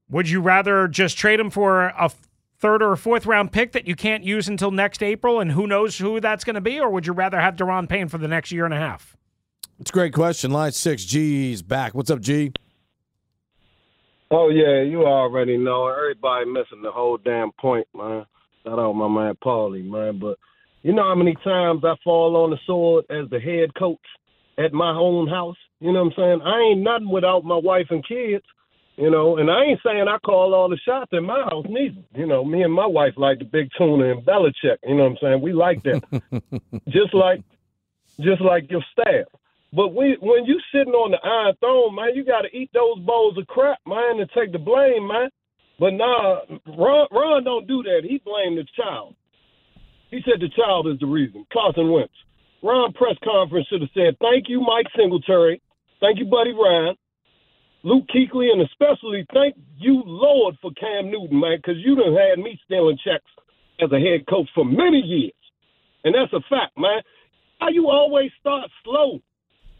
[0.09, 2.11] would you rather just trade him for a
[2.62, 5.98] third or fourth round pick that you can't use until next April and who knows
[5.98, 6.79] who that's going to be?
[6.79, 9.16] Or would you rather have Daron Payne for the next year and a half?
[9.81, 10.53] It's a great question.
[10.53, 11.92] Line six, G's back.
[11.92, 12.53] What's up, G?
[14.31, 15.88] Oh yeah, you already know.
[15.88, 18.25] Everybody missing the whole damn point, man.
[18.62, 20.20] Shout out my man Paulie, man.
[20.20, 20.38] But
[20.83, 23.98] you know how many times I fall on the sword as the head coach
[24.57, 25.57] at my own house?
[25.81, 26.42] You know what I'm saying?
[26.42, 28.44] I ain't nothing without my wife and kids.
[28.96, 32.02] You know, and I ain't saying I call all the shots in my house neither.
[32.14, 34.76] You know, me and my wife like the big tuna and Belichick.
[34.85, 35.40] You know what I'm saying?
[35.42, 36.02] We like that.
[36.88, 37.42] just like
[38.20, 39.26] just like your staff.
[39.72, 42.98] But we, when you sitting on the iron throne, man, you got to eat those
[43.00, 45.31] bowls of crap, man, and take the blame, man.
[45.81, 46.40] But nah,
[46.76, 48.02] Ron, Ron don't do that.
[48.05, 49.16] He blamed the child.
[50.11, 51.46] He said the child is the reason.
[51.50, 52.12] Carson Wentz.
[52.62, 55.61] Ron press conference should have said, "Thank you, Mike Singletary.
[56.00, 56.94] Thank you, Buddy Ryan,
[57.85, 62.38] Luke Kuechly, and especially thank you, Lord, for Cam Newton, man, because you done had
[62.38, 63.31] me stealing checks
[63.81, 65.33] as a head coach for many years,
[66.05, 67.03] and that's a fact, man.
[67.61, 69.21] How you always start slow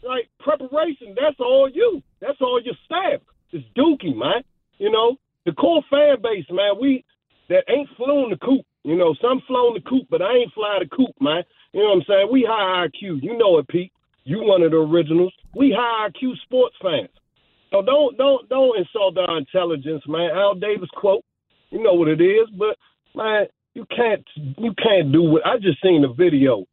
[0.03, 2.01] like preparation, that's all you.
[2.21, 3.21] That's all your staff.
[3.51, 4.43] It's Dookie, man.
[4.77, 7.03] You know, the core fan base, man, we
[7.49, 8.65] that ain't flown the coop.
[8.83, 11.43] You know, some flown the coop, but I ain't fly the coop, man.
[11.71, 12.29] You know what I'm saying?
[12.31, 13.23] We high IQ.
[13.23, 13.91] You know it, Pete.
[14.25, 15.33] You one of the originals.
[15.55, 17.09] We high IQ sports fans.
[17.73, 20.29] So don't don't don't insult our intelligence, man.
[20.35, 21.23] Al Davis quote.
[21.71, 22.77] You know what it is, but
[23.15, 26.65] man, you can't you can't do what I just seen the video.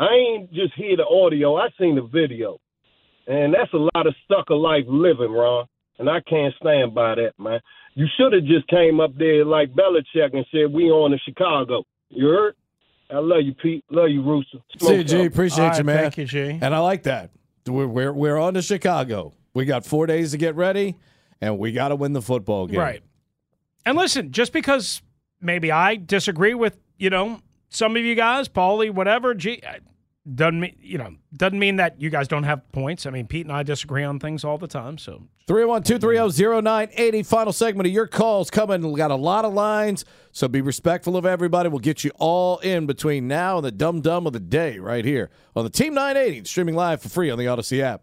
[0.00, 1.56] I ain't just hear the audio.
[1.56, 2.58] I seen the video,
[3.26, 5.66] and that's a lot of sucker life living, Ron.
[5.98, 7.60] And I can't stand by that, man.
[7.94, 11.84] You should have just came up there like Belichick and said, "We on to Chicago."
[12.08, 12.54] You heard?
[13.10, 13.84] I love you, Pete.
[13.90, 14.58] Love you, Rooster.
[14.78, 15.24] Smoke See you, G.
[15.26, 15.98] Appreciate All you, right, man.
[15.98, 16.58] thank you, G.
[16.62, 17.30] And I like that.
[17.66, 19.34] We're, we're, we're on to Chicago.
[19.54, 20.96] We got four days to get ready,
[21.40, 22.80] and we got to win the football game.
[22.80, 23.02] Right.
[23.84, 25.02] And listen, just because
[25.40, 29.62] maybe I disagree with, you know, some of you guys, Paulie, whatever, gee,
[30.34, 33.06] doesn't mean, you know, doesn't mean that you guys don't have points.
[33.06, 34.98] I mean, Pete and I disagree on things all the time.
[34.98, 37.22] So 301 230 0980.
[37.24, 38.92] Final segment of your calls coming.
[38.92, 41.68] We got a lot of lines, so be respectful of everybody.
[41.68, 45.04] We'll get you all in between now and the dumb dumb of the day right
[45.04, 48.02] here on the Team 980, streaming live for free on the Odyssey app.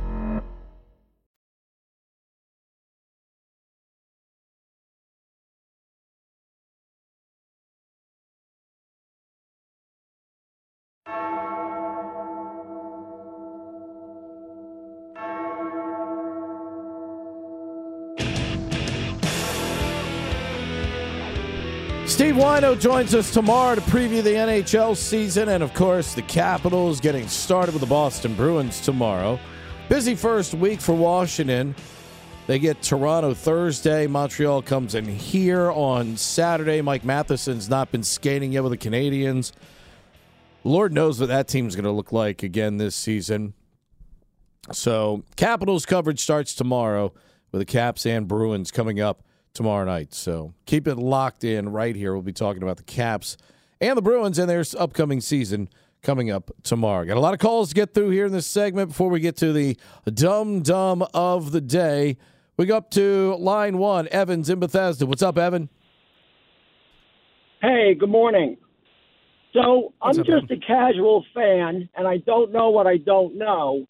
[22.21, 26.99] Steve Whyno joins us tomorrow to preview the NHL season, and of course, the Capitals
[26.99, 29.39] getting started with the Boston Bruins tomorrow.
[29.89, 31.73] Busy first week for Washington.
[32.47, 34.07] They get Toronto Thursday.
[34.07, 36.81] Montreal comes in here on Saturday.
[36.81, 39.51] Mike Matheson's not been skating yet with the Canadiens.
[40.63, 43.53] Lord knows what that team's going to look like again this season.
[44.71, 47.13] So, Capitals coverage starts tomorrow
[47.51, 50.13] with the Caps and Bruins coming up tomorrow night.
[50.13, 52.13] So keep it locked in right here.
[52.13, 53.37] We'll be talking about the Caps
[53.79, 55.69] and the Bruins and their upcoming season
[56.01, 57.05] coming up tomorrow.
[57.05, 59.37] Got a lot of calls to get through here in this segment before we get
[59.37, 59.77] to the
[60.11, 62.17] dumb dumb of the day.
[62.57, 65.05] We go up to line one, Evans in Bethesda.
[65.05, 65.69] What's up, Evan?
[67.61, 68.57] Hey, good morning.
[69.53, 73.85] So I'm just a casual fan, and I don't know what I don't know.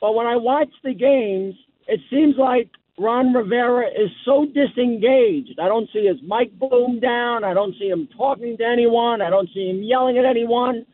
[0.00, 1.54] But when I watch the games,
[1.86, 5.58] it seems like Ron Rivera is so disengaged.
[5.60, 7.44] I don't see his mic boom down.
[7.44, 9.22] I don't see him talking to anyone.
[9.22, 10.84] I don't see him yelling at anyone.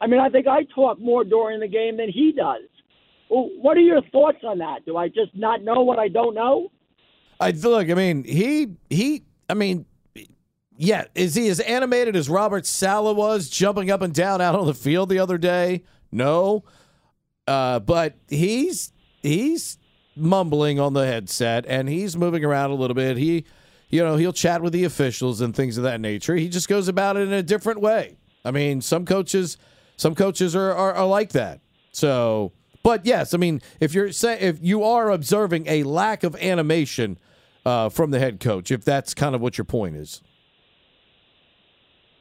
[0.00, 2.62] I mean, I think I talk more during the game than he does.
[3.28, 4.86] Well, what are your thoughts on that?
[4.86, 6.72] Do I just not know what I don't know?
[7.38, 7.90] I look.
[7.90, 9.22] I mean, he he.
[9.48, 9.84] I mean,
[10.80, 11.04] yeah.
[11.14, 14.74] Is he as animated as Robert Saleh was, jumping up and down out on the
[14.74, 15.84] field the other day?
[16.10, 16.64] No,
[17.46, 18.90] uh, but he's
[19.22, 19.76] he's
[20.16, 23.18] mumbling on the headset and he's moving around a little bit.
[23.18, 23.44] He,
[23.90, 26.34] you know, he'll chat with the officials and things of that nature.
[26.34, 28.16] He just goes about it in a different way.
[28.42, 29.58] I mean, some coaches,
[29.98, 31.60] some coaches are, are, are like that.
[31.92, 36.34] So, but yes, I mean, if you're saying if you are observing a lack of
[36.36, 37.18] animation
[37.66, 40.22] uh, from the head coach, if that's kind of what your point is.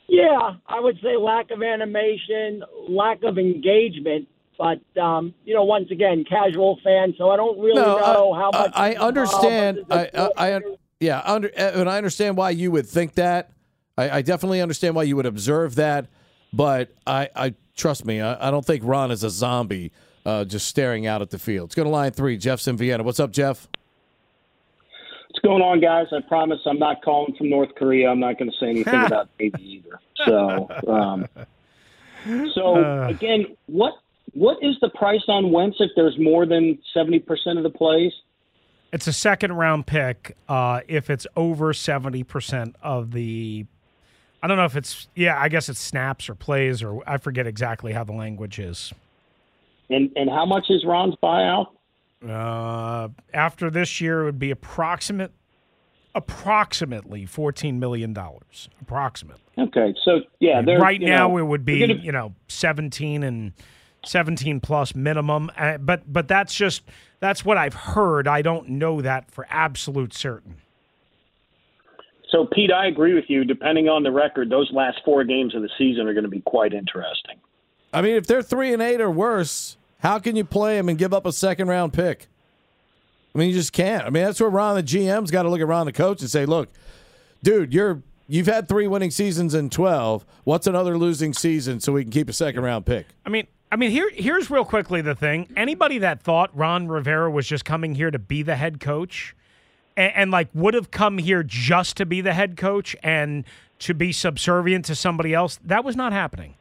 [0.10, 4.28] Yeah, I would say lack of animation, lack of engagement.
[4.58, 8.36] But um, you know, once again, casual fan, so I don't really No, know uh,
[8.36, 8.72] how much.
[8.74, 9.86] I, I understand.
[9.90, 10.62] I, I, I
[11.00, 13.52] yeah, under, and I understand why you would think that.
[13.98, 16.08] I, I definitely understand why you would observe that.
[16.52, 19.92] But I, I trust me, I, don't think Ron is a zombie
[20.26, 21.70] uh, just staring out at the field.
[21.70, 22.38] Let's go to line three.
[22.38, 23.04] Jeff's in Vienna.
[23.04, 23.68] What's up, Jeff?
[25.30, 26.08] What's going on, guys?
[26.12, 28.10] I promise I'm not calling from North Korea.
[28.10, 30.00] I'm not going to say anything about Navy either.
[30.26, 31.28] So, um,
[32.54, 33.08] so Uh.
[33.10, 33.94] again, what
[34.34, 38.12] what is the price on Wentz if there's more than seventy percent of the plays?
[38.92, 43.68] It's a second round pick uh, if it's over 70% of the.
[44.42, 45.08] I don't know if it's.
[45.16, 48.92] Yeah, I guess it's snaps or plays, or I forget exactly how the language is.
[49.92, 51.68] And and how much is Ron's buyout?
[52.28, 55.32] Uh, after this year, it would be approximate
[56.16, 58.68] approximately fourteen million dollars.
[58.82, 59.42] Approximately.
[59.58, 63.54] Okay, so yeah, right now know, it would be gonna- you know seventeen and
[64.06, 65.50] seventeen plus minimum.
[65.58, 66.84] Uh, but but that's just
[67.20, 68.28] that's what I've heard.
[68.28, 70.58] I don't know that for absolute certain.
[72.32, 73.44] So, Pete, I agree with you.
[73.44, 76.42] Depending on the record, those last four games of the season are going to be
[76.42, 77.38] quite interesting.
[77.92, 80.98] I mean, if they're three and eight or worse, how can you play him and
[80.98, 82.28] give up a second round pick?
[83.34, 84.06] I mean, you just can't.
[84.06, 86.30] I mean, that's where Ron, the GM's got to look at Ron, the coach, and
[86.30, 86.70] say, "Look,
[87.44, 90.26] dude, you're you've had three winning seasons in twelve.
[90.44, 93.76] What's another losing season so we can keep a second round pick?" I mean, I
[93.76, 95.48] mean, here here's real quickly the thing.
[95.56, 99.36] Anybody that thought Ron Rivera was just coming here to be the head coach,
[99.96, 103.44] and, and like would have come here just to be the head coach and
[103.80, 106.56] to be subservient to somebody else, that was not happening.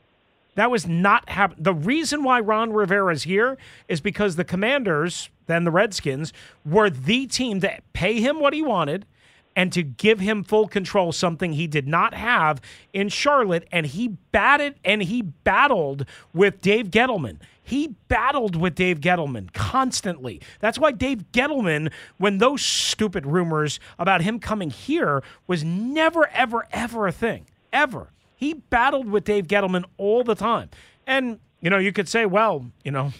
[0.55, 1.63] That was not happening.
[1.63, 3.57] The reason why Ron Rivera is here
[3.87, 6.33] is because the Commanders, then the Redskins,
[6.65, 9.07] were the team to pay him what he wanted
[9.55, 12.61] and to give him full control, something he did not have
[12.93, 13.67] in Charlotte.
[13.73, 17.39] And he batted and he battled with Dave Gettleman.
[17.61, 20.41] He battled with Dave Gettleman constantly.
[20.61, 26.67] That's why Dave Gettleman, when those stupid rumors about him coming here was never, ever,
[26.73, 27.47] ever a thing.
[27.73, 28.11] Ever.
[28.39, 30.71] He battled with Dave Gettleman all the time.
[31.09, 33.13] And, you know, you could say, well, you know,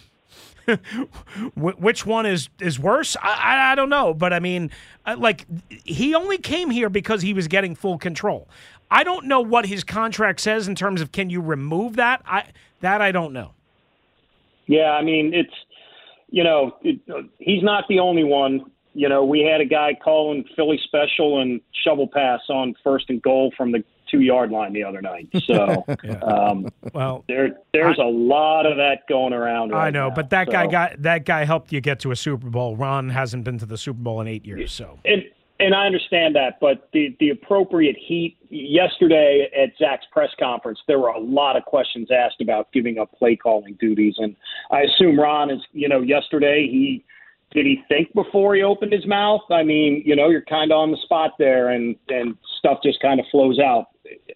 [1.55, 3.17] which one is is worse?
[3.21, 4.71] I, I, don't know, but I mean,
[5.05, 8.47] uh, like he only came here because he was getting full control.
[8.89, 12.21] I don't know what his contract says in terms of can you remove that.
[12.25, 12.45] I
[12.79, 13.51] that I don't know.
[14.67, 15.53] Yeah, I mean, it's
[16.29, 16.99] you know, it,
[17.39, 18.71] he's not the only one.
[18.93, 23.21] You know, we had a guy calling Philly special and shovel pass on first and
[23.21, 25.29] goal from the two yard line the other night.
[25.45, 25.85] So,
[26.21, 29.69] um, well, there there's a lot of that going around.
[29.71, 30.15] Right I know, now.
[30.15, 32.75] but that guy got that guy helped you get to a Super Bowl.
[32.75, 35.23] Ron hasn't been to the Super Bowl in eight years, so and
[35.59, 40.99] and I understand that, but the the appropriate heat yesterday at Zach's press conference, there
[40.99, 44.35] were a lot of questions asked about giving up play calling duties, and
[44.71, 47.03] I assume Ron is, you know, yesterday he
[47.51, 49.41] did he think before he opened his mouth?
[49.49, 53.01] I mean, you know, you're kind of on the spot there, and and stuff just
[53.01, 53.87] kind of flows out,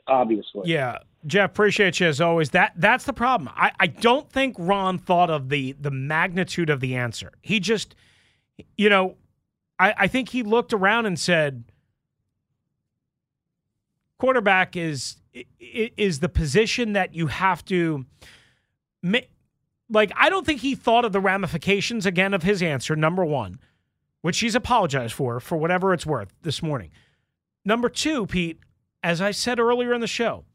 [0.08, 0.69] obviously.
[0.69, 2.49] Yeah, Jeff, appreciate you as always.
[2.52, 3.49] That that's the problem.
[3.56, 7.32] I, I don't think Ron thought of the the magnitude of the answer.
[7.41, 7.95] He just,
[8.78, 9.15] you know,
[9.80, 11.65] I, I think he looked around and said,
[14.17, 15.17] quarterback is
[15.60, 18.06] is the position that you have to.
[19.93, 22.95] Like, I don't think he thought of the ramifications again of his answer.
[22.95, 23.60] Number one,
[24.21, 26.89] which he's apologized for for whatever it's worth this morning.
[27.63, 28.60] Number two, Pete,
[29.03, 30.45] as I said earlier in the show,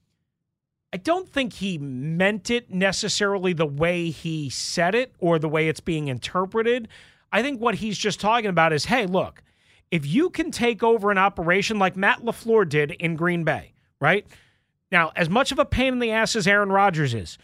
[0.92, 5.68] I don't think he meant it necessarily the way he said it or the way
[5.68, 6.88] it's being interpreted.
[7.30, 9.44] I think what he's just talking about is hey, look,
[9.92, 14.26] if you can take over an operation like Matt LaFleur did in Green Bay, right?
[14.90, 17.38] Now, as much of a pain in the ass as Aaron Rodgers is,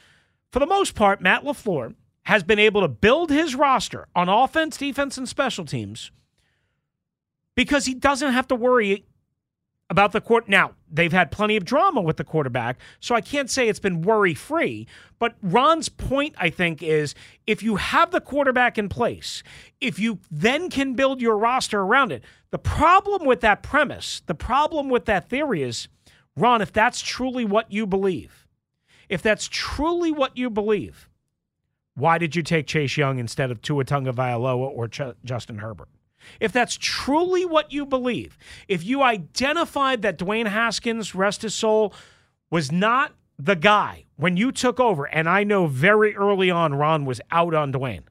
[0.54, 4.76] for the most part, Matt LaFleur has been able to build his roster on offense,
[4.76, 6.12] defense, and special teams
[7.56, 9.04] because he doesn't have to worry
[9.90, 10.48] about the court.
[10.48, 14.02] Now, they've had plenty of drama with the quarterback, so I can't say it's been
[14.02, 14.86] worry free.
[15.18, 17.16] But Ron's point, I think, is
[17.48, 19.42] if you have the quarterback in place,
[19.80, 24.36] if you then can build your roster around it, the problem with that premise, the
[24.36, 25.88] problem with that theory is,
[26.36, 28.43] Ron, if that's truly what you believe,
[29.08, 31.08] if that's truly what you believe,
[31.94, 35.88] why did you take Chase Young instead of Tua Tagovailoa or Ch- Justin Herbert?
[36.40, 41.92] If that's truly what you believe, if you identified that Dwayne Haskins, rest his soul,
[42.50, 47.04] was not the guy when you took over, and I know very early on Ron
[47.04, 48.04] was out on Dwayne,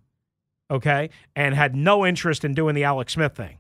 [0.69, 3.57] okay, and had no interest in doing the Alex Smith thing.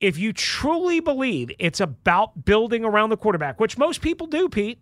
[0.00, 4.78] If you truly believe it's about building around the quarterback, which most people do, Pete,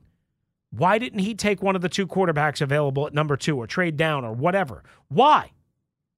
[0.70, 3.96] why didn't he take one of the two quarterbacks available at number two or trade
[3.96, 4.82] down or whatever?
[5.08, 5.52] Why?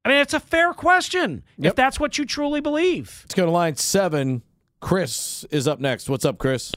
[0.05, 3.21] I mean, it's a fair question if that's what you truly believe.
[3.25, 4.43] Let's go to line seven.
[4.81, 6.09] Chris is up next.
[6.09, 6.73] What's up, Chris?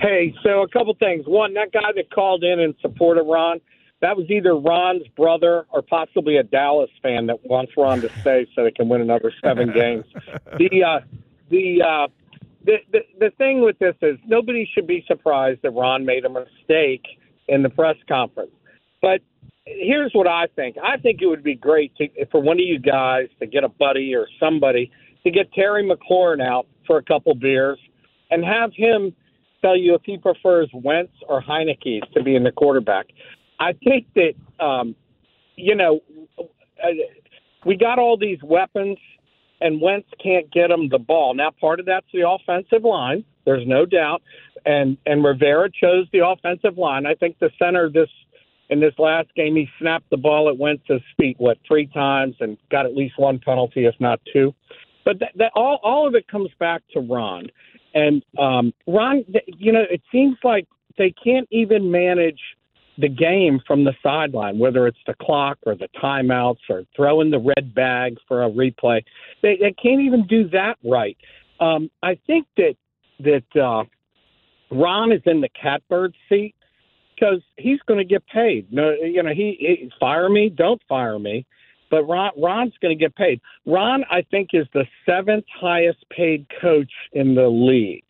[0.00, 1.26] Hey, so a couple things.
[1.26, 3.60] One, that guy that called in and supported Ron,
[4.00, 8.46] that was either Ron's brother or possibly a Dallas fan that wants Ron to stay
[8.54, 10.06] so they can win another seven games.
[10.56, 11.00] The uh,
[11.50, 12.08] the, uh,
[12.64, 17.04] the the thing with this is nobody should be surprised that Ron made a mistake
[17.48, 18.52] in the press conference.
[19.00, 19.20] But
[19.64, 20.76] here's what I think.
[20.82, 23.68] I think it would be great to, for one of you guys to get a
[23.68, 24.90] buddy or somebody
[25.24, 27.78] to get Terry McLaurin out for a couple beers
[28.30, 29.14] and have him
[29.60, 33.06] tell you if he prefers Wentz or Heinicke to be in the quarterback.
[33.60, 34.96] I think that um,
[35.56, 36.00] you know
[36.38, 36.88] uh,
[37.64, 38.98] we got all these weapons,
[39.62, 41.34] and Wentz can't get him the ball.
[41.34, 43.24] Now, part of that's the offensive line.
[43.44, 44.22] There's no doubt,
[44.64, 47.06] and and Rivera chose the offensive line.
[47.06, 48.08] I think the center this
[48.70, 52.56] in this last game he snapped the ball at Wentz's feet what three times and
[52.70, 54.54] got at least one penalty, if not two.
[55.04, 57.48] But that, that all all of it comes back to Ron,
[57.94, 59.24] and um, Ron.
[59.46, 60.66] You know, it seems like
[60.98, 62.38] they can't even manage
[62.98, 67.52] the game from the sideline, whether it's the clock or the timeouts or throwing the
[67.56, 69.02] red bag for a replay.
[69.42, 71.16] They, they can't even do that right.
[71.60, 72.74] Um, I think that
[73.20, 73.84] that uh,
[74.70, 76.54] Ron is in the catbird seat
[77.14, 78.72] because he's going to get paid.
[78.72, 81.46] No, you know, he, he fire me, don't fire me,
[81.90, 83.40] but Ron, Ron's going to get paid.
[83.64, 88.02] Ron, I think, is the seventh highest paid coach in the league.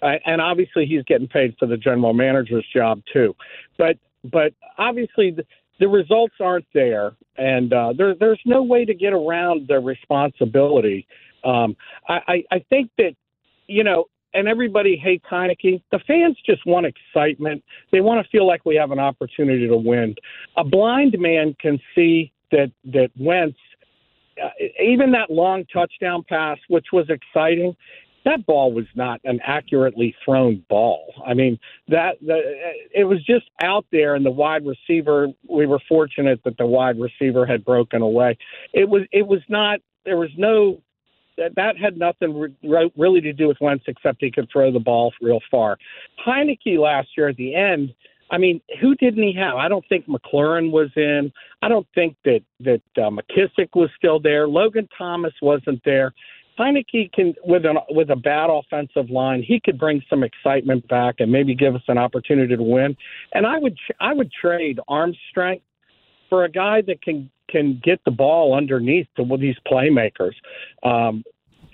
[0.00, 3.34] Uh, and obviously he's getting paid for the general manager's job too.
[3.76, 3.98] But
[4.30, 5.44] but obviously the,
[5.80, 11.06] the results aren't there, and uh, there, there's no way to get around the responsibility.
[11.44, 11.76] Um,
[12.08, 13.12] I, I, I think that
[13.66, 15.82] you know, and everybody hates Heinicke.
[15.90, 17.64] The fans just want excitement.
[17.90, 20.14] They want to feel like we have an opportunity to win.
[20.56, 23.58] A blind man can see that that Wentz,
[24.42, 24.48] uh,
[24.82, 27.74] even that long touchdown pass, which was exciting,
[28.26, 31.14] that ball was not an accurately thrown ball.
[31.24, 31.58] I mean,
[31.88, 32.40] that the,
[32.92, 35.28] it was just out there, and the wide receiver.
[35.48, 38.36] We were fortunate that the wide receiver had broken away.
[38.74, 39.78] It was it was not.
[40.04, 40.82] There was no.
[41.38, 44.80] That, that had nothing re- really to do with Wentz except he could throw the
[44.80, 45.76] ball real far.
[46.26, 47.94] Heinicke last year at the end.
[48.30, 49.54] I mean, who didn't he have?
[49.56, 51.30] I don't think McLaurin was in.
[51.62, 54.48] I don't think that that uh, McKissic was still there.
[54.48, 56.12] Logan Thomas wasn't there.
[56.58, 61.16] Heinicke can with an with a bad offensive line, he could bring some excitement back
[61.18, 62.96] and maybe give us an opportunity to win.
[63.32, 65.64] And I would I would trade arm strength
[66.28, 70.34] for a guy that can can get the ball underneath to these playmakers.
[70.82, 71.24] Um,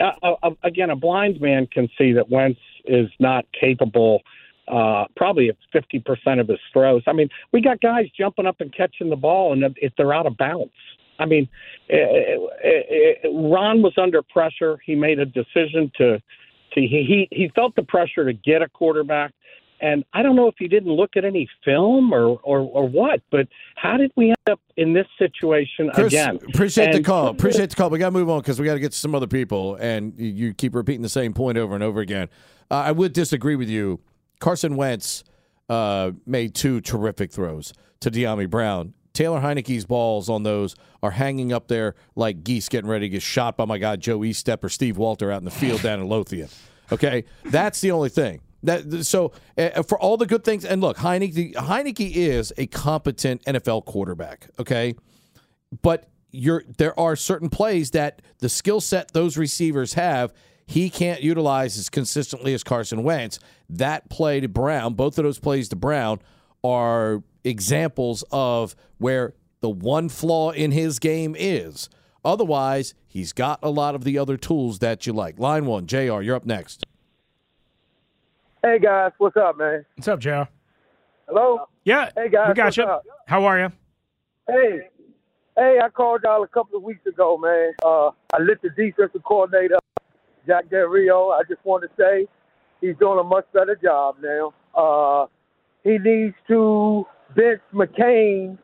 [0.01, 4.23] uh, again, a blind man can see that Wentz is not capable.
[4.69, 7.03] Uh, probably at 50% of his throws.
[7.09, 10.25] I mean, we got guys jumping up and catching the ball, and if they're out
[10.25, 10.73] of bounds,
[11.19, 11.49] I mean,
[11.89, 14.79] it, it, it, Ron was under pressure.
[14.85, 19.33] He made a decision to, to he he felt the pressure to get a quarterback.
[19.81, 23.21] And I don't know if he didn't look at any film or, or, or what,
[23.33, 26.39] but how did we end up in this situation Chris, again?
[26.55, 27.27] Appreciate and, the call.
[27.27, 27.91] Appreciate the call.
[27.91, 30.15] We got to move on because we got to get to some other people, and
[30.17, 32.29] you, keep repeating the same point over and over again.
[32.71, 33.99] Uh, I would disagree with you.
[34.39, 35.25] Carson Wentz
[35.69, 41.53] uh, made two terrific throws to Dyami Brown Taylor Heinicke's balls on those are hanging
[41.53, 44.69] up there like geese getting ready to get shot by my guy Joe Eastep or
[44.69, 46.49] Steve Walter out in the field down in Lothian.
[46.91, 48.41] Okay, that's the only thing.
[48.65, 53.45] That so uh, for all the good things, and look, Heinicke Heinicke is a competent
[53.45, 54.49] NFL quarterback.
[54.59, 54.95] Okay,
[55.83, 60.33] but you're there are certain plays that the skill set those receivers have
[60.67, 63.39] he can't utilize as consistently as Carson Wentz.
[63.69, 66.21] That play to Brown, both of those plays to Brown
[66.65, 71.89] are examples of where the one flaw in his game is.
[72.25, 75.39] Otherwise, he's got a lot of the other tools that you like.
[75.39, 76.85] Line one, JR, you're up next.
[78.63, 79.11] Hey, guys.
[79.19, 79.85] What's up, man?
[79.97, 80.43] What's up, JR?
[81.27, 81.69] Hello?
[81.85, 82.11] Yeah.
[82.15, 82.49] Hey, guys.
[82.49, 82.85] We got what's you.
[82.85, 83.03] Up?
[83.27, 83.73] How are you?
[84.47, 84.81] Hey.
[85.57, 87.73] Hey, I called y'all a couple of weeks ago, man.
[87.85, 89.79] Uh, I lit the defensive coordinator,
[90.47, 91.29] Jack Del Rio.
[91.31, 92.27] I just want to say
[92.81, 94.55] he's doing a much better job now.
[94.75, 95.27] Uh,
[95.85, 97.05] he needs to
[97.35, 98.59] bench McCain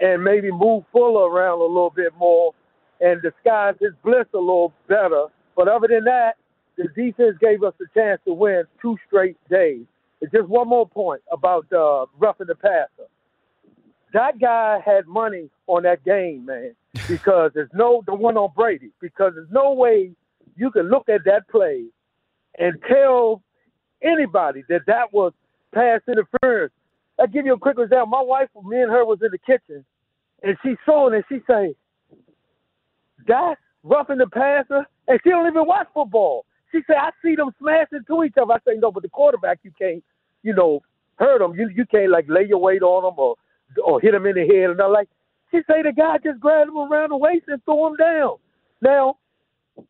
[0.00, 2.52] and maybe move Fuller around a little bit more
[3.00, 5.26] and disguise his bliss a little better.
[5.56, 6.34] But other than that,
[6.76, 9.84] the defense gave us a chance to win two straight days.
[10.20, 13.08] It's just one more point about uh, roughing the passer.
[14.12, 16.74] That guy had money on that game, man,
[17.08, 20.12] because there's no the one on Brady because there's no way
[20.56, 21.84] you can look at that play
[22.58, 23.42] and tell
[24.02, 25.32] anybody that that was
[25.74, 26.72] pass interference.
[27.20, 28.06] I'll give you a quick example.
[28.06, 29.84] My wife, me and her was in the kitchen,
[30.42, 31.74] and she saw it, and she say,
[33.26, 36.46] "That's roughing the passer," and she don't even watch football.
[36.72, 39.60] She said, "I see them smashing to each other." I say, "No, but the quarterback,
[39.64, 40.04] you can't,
[40.42, 40.82] you know,
[41.16, 41.54] hurt them.
[41.54, 43.36] You you can't like lay your weight on them or
[43.84, 45.08] or hit them in the head and all like."
[45.50, 48.36] She say the guy just grabbed him around the waist and threw him down.
[48.82, 49.18] Now,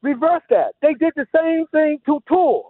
[0.02, 0.74] reverse that.
[0.82, 2.62] They did the same thing to Tua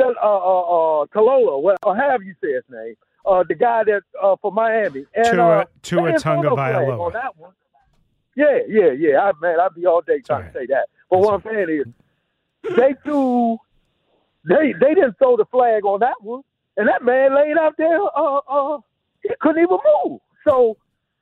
[0.00, 2.94] uh, uh, uh, Talola, well, or have you say his name,
[3.28, 5.04] uh, the guy that uh, for Miami.
[5.14, 6.98] And, Tua, uh, Tua Tunga Vailoa.
[6.98, 7.52] On that one.
[8.36, 9.20] Yeah, yeah, yeah.
[9.20, 10.86] I man, I'd be all day trying to say that.
[11.10, 11.86] But what I'm saying is,
[12.76, 13.58] they threw,
[14.48, 16.42] they they didn't throw the flag on that one,
[16.76, 18.78] and that man laid out there, uh, uh,
[19.22, 20.20] he couldn't even move.
[20.46, 20.76] So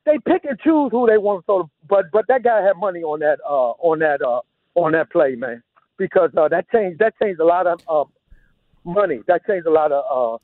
[0.05, 1.63] they pick and choose who they want to throw.
[1.63, 4.41] The, But but that guy had money on that uh on that uh
[4.75, 5.63] on that play, man,
[5.97, 8.05] because uh, that changed that changed a lot of uh,
[8.83, 9.21] money.
[9.27, 10.37] That changed a lot of uh,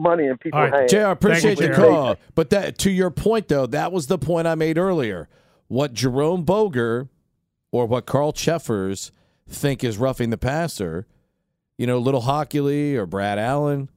[0.00, 0.92] money in people's All right, hands.
[0.92, 2.16] JR, appreciate Thank the call.
[2.34, 5.28] But that to your point though, that was the point I made earlier.
[5.68, 7.08] What Jerome Boger
[7.70, 9.12] or what Carl Cheffers
[9.48, 11.06] think is roughing the passer,
[11.78, 13.88] you know, Little Hochuli or Brad Allen,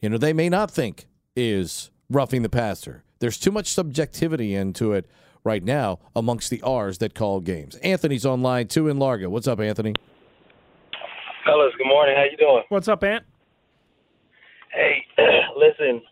[0.00, 1.06] you know, they may not think
[1.36, 3.04] is roughing the passer.
[3.18, 5.06] There's too much subjectivity into it
[5.44, 7.76] right now amongst the R's that call games.
[7.76, 9.28] Anthony's on line two in Largo.
[9.28, 9.94] What's up, Anthony?
[11.44, 12.14] Fellas, good morning.
[12.16, 12.62] How you doing?
[12.68, 13.24] What's up, Ant?
[14.72, 15.04] Hey,
[15.56, 16.02] listen,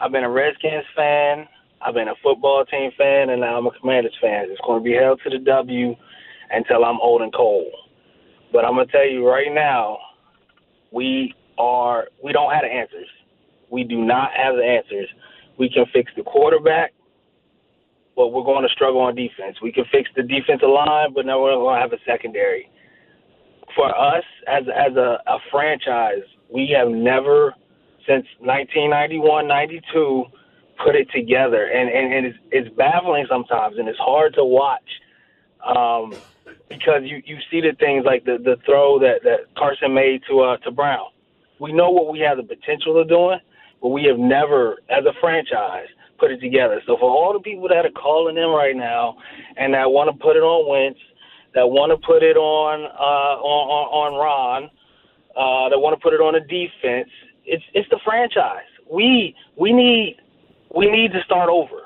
[0.00, 1.46] I've been a Redskins fan,
[1.80, 4.46] I've been a football team fan, and now I'm a Commanders fan.
[4.48, 5.94] It's going to be held to the W
[6.50, 7.72] until I'm old and cold.
[8.52, 9.98] But I'm gonna tell you right now,
[10.92, 13.08] we are we don't have the answers.
[13.68, 15.08] We do not have the answers.
[15.58, 16.92] We can fix the quarterback,
[18.14, 19.56] but we're going to struggle on defense.
[19.60, 22.70] We can fix the defensive line, but now we're going to have a secondary.
[23.74, 27.54] For us as as a, a franchise, we have never
[28.06, 30.24] since 1991, 92
[30.84, 34.82] put it together, and and, and it's, it's baffling sometimes, and it's hard to watch.
[35.64, 36.12] Um,
[36.68, 40.40] because you, you see the things like the, the throw that, that Carson made to
[40.40, 41.06] uh, to Brown.
[41.58, 43.38] We know what we have the potential of doing,
[43.80, 45.86] but we have never, as a franchise,
[46.18, 46.82] put it together.
[46.86, 49.16] So for all the people that are calling in right now
[49.56, 51.00] and that want to put it on Wentz,
[51.54, 54.62] that want to put it on uh, on, on on Ron,
[55.36, 57.10] uh, that want to put it on a defense,
[57.46, 58.68] it's it's the franchise.
[58.90, 60.16] We we need
[60.74, 61.82] we need to start over.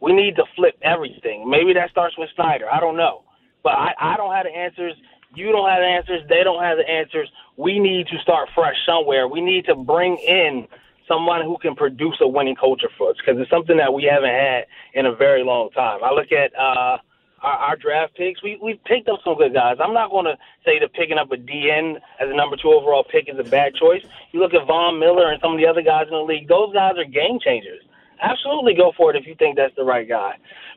[0.00, 1.48] We need to flip everything.
[1.50, 2.66] Maybe that starts with Snyder.
[2.70, 3.22] I don't know.
[3.64, 4.94] But I, I don't have the answers.
[5.34, 6.22] You don't have the answers.
[6.28, 7.28] They don't have the answers.
[7.56, 9.26] We need to start fresh somewhere.
[9.26, 10.68] We need to bring in
[11.08, 14.30] someone who can produce a winning culture for us because it's something that we haven't
[14.30, 16.00] had in a very long time.
[16.04, 16.98] I look at uh,
[17.42, 18.42] our, our draft picks.
[18.42, 19.76] We we've picked up some good guys.
[19.82, 23.04] I'm not going to say that picking up a DN as a number two overall
[23.04, 24.02] pick is a bad choice.
[24.32, 26.48] You look at Von Miller and some of the other guys in the league.
[26.48, 27.82] Those guys are game changers.
[28.20, 30.34] Absolutely go for it if you think that's the right guy.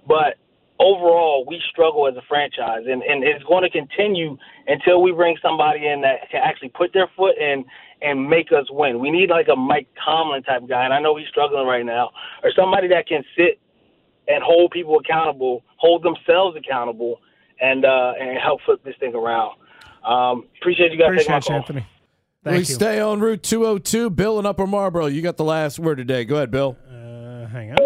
[0.08, 0.38] But
[0.80, 4.38] overall, we struggle as a franchise, and, and it's going to continue
[4.68, 7.64] until we bring somebody in that can actually put their foot in
[8.02, 9.00] and make us win.
[9.00, 12.12] We need like a Mike Tomlin type guy, and I know he's struggling right now,
[12.44, 13.60] or somebody that can sit
[14.28, 17.20] and hold people accountable, hold themselves accountable,
[17.60, 19.56] and uh, and help flip this thing around.
[20.06, 21.56] Um, appreciate you guys taking my Appreciate you, call.
[21.58, 21.86] Anthony.
[22.44, 22.76] we Thank you.
[22.76, 24.10] stay on Route 202.
[24.10, 25.06] Bill in Upper Marlboro.
[25.06, 26.26] You got the last word today.
[26.26, 26.76] Go ahead, Bill.
[26.90, 27.78] Uh, hang on.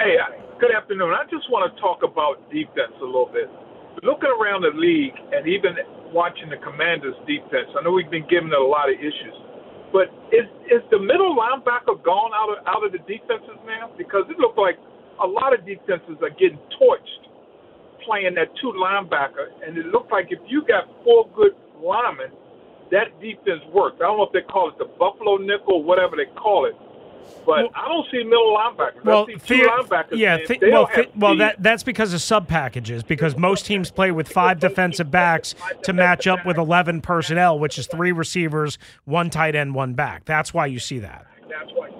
[0.00, 1.14] Hey, uh, good afternoon.
[1.14, 3.46] I just want to talk about defense a little bit.
[4.02, 5.78] Looking around the league and even
[6.10, 9.36] watching the Commanders' defense, I know we've been giving it a lot of issues,
[9.94, 13.94] but is is the middle linebacker gone out of out of the defenses now?
[13.96, 14.74] Because it looked like
[15.22, 17.24] a lot of defenses are getting torched
[18.04, 22.30] playing that two linebacker, and it looked like if you got four good linemen,
[22.90, 23.96] that defense works.
[24.00, 26.74] I don't know if they call it the Buffalo nickel, or whatever they call it.
[27.46, 29.02] But I don't see middle linebackers.
[29.04, 30.18] Well, I see two the- linebackers.
[30.18, 30.38] yeah.
[30.46, 33.02] they well, thi- well, that that's because of sub packages.
[33.02, 35.54] Because most teams play with five defensive backs
[35.84, 40.26] to match up with eleven personnel, which is three receivers, one tight end, one back.
[40.26, 41.26] That's why you see that.
[41.48, 41.90] That's why.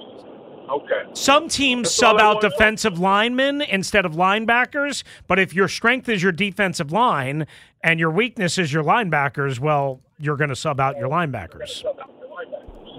[0.71, 1.03] Okay.
[1.13, 6.09] Some teams That's sub out wanna defensive linemen instead of linebackers, but if your strength
[6.09, 7.47] is your defensive line
[7.83, 11.85] and your weakness is your linebackers, well, you're going to sub out your linebackers.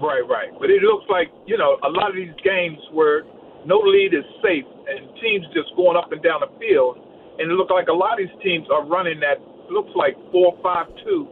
[0.02, 0.52] Right, right.
[0.60, 3.24] But it looks like, you know, a lot of these games where
[3.64, 6.98] no lead is safe and teams just going up and down the field.
[7.38, 9.40] And it looks like a lot of these teams are running that
[9.70, 11.26] looks like four five two,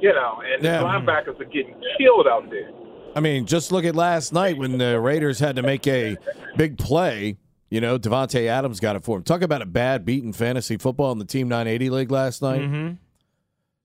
[0.00, 0.78] you know, and Yeah.
[0.78, 2.70] the linebackers are getting killed out there.
[3.14, 6.16] I mean, just look at last night when the Raiders had to make a
[6.56, 7.38] big play.
[7.70, 9.22] You know, Davante Adams got it for him.
[9.24, 12.60] Talk about a bad beat in fantasy football in the Team 980 League last night.
[12.60, 12.92] Mm-hmm.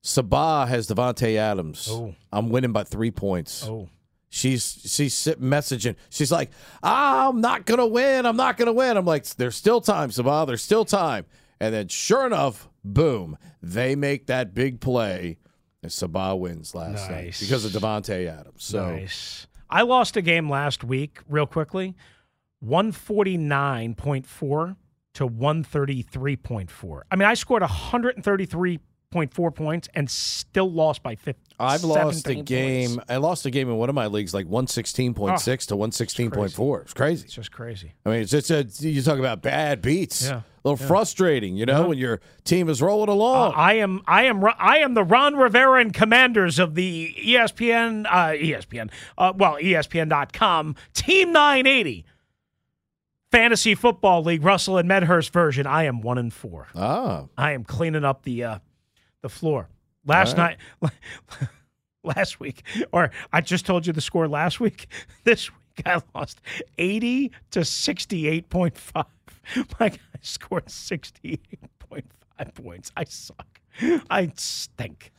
[0.03, 1.88] Sabah has Davante Adams.
[1.91, 2.15] Oh.
[2.32, 3.65] I'm winning by three points.
[3.67, 3.89] Oh.
[4.30, 5.95] She's she's messaging.
[6.11, 6.51] She's like,
[6.84, 8.27] I'm not gonna win.
[8.27, 8.95] I'm not gonna win.
[8.95, 10.45] I'm like, there's still time, Sabah.
[10.45, 11.25] There's still time.
[11.59, 15.39] And then, sure enough, boom, they make that big play,
[15.82, 18.63] and Sabah wins last night because of Davante Adams.
[18.63, 19.47] So Nice.
[19.69, 21.95] I lost a game last week, real quickly,
[22.59, 24.75] one forty nine point four
[25.13, 27.05] to one thirty three point four.
[27.11, 28.80] I mean, I scored one hundred and thirty three
[29.12, 31.41] point four points and still lost by fifty.
[31.60, 32.95] I've lost a game.
[32.95, 33.05] points.
[33.10, 35.76] I lost a game in one of my leagues, like one sixteen point six to
[35.76, 36.82] one sixteen point four.
[36.82, 37.26] It's crazy.
[37.26, 37.93] It's just crazy.
[38.05, 40.24] I mean, it's just a, you talk about bad beats.
[40.28, 40.41] Yeah.
[40.64, 40.88] A little Yeah.
[40.89, 41.88] frustrating, you know, Yeah.
[41.88, 43.53] when your team is rolling Uh, along.
[43.55, 48.34] I am, I am, I am the Ron Rivera and Commanders of the ESPN, uh,
[48.36, 52.05] ESPN, uh, well, ESPN.com Team 980
[53.32, 55.66] Fantasy Football League Russell and Medhurst version.
[55.68, 56.68] I am one and four.
[56.76, 58.60] Ah, I am cleaning up the uh,
[59.22, 59.70] the floor.
[60.05, 60.57] Last right.
[60.82, 60.91] night,
[62.03, 64.88] last week, or I just told you the score last week.
[65.24, 66.41] This week I lost
[66.78, 69.05] 80 to 68.5.
[69.80, 72.91] My guy scored 68.5 points.
[72.95, 73.59] I suck.
[74.09, 75.11] I stink.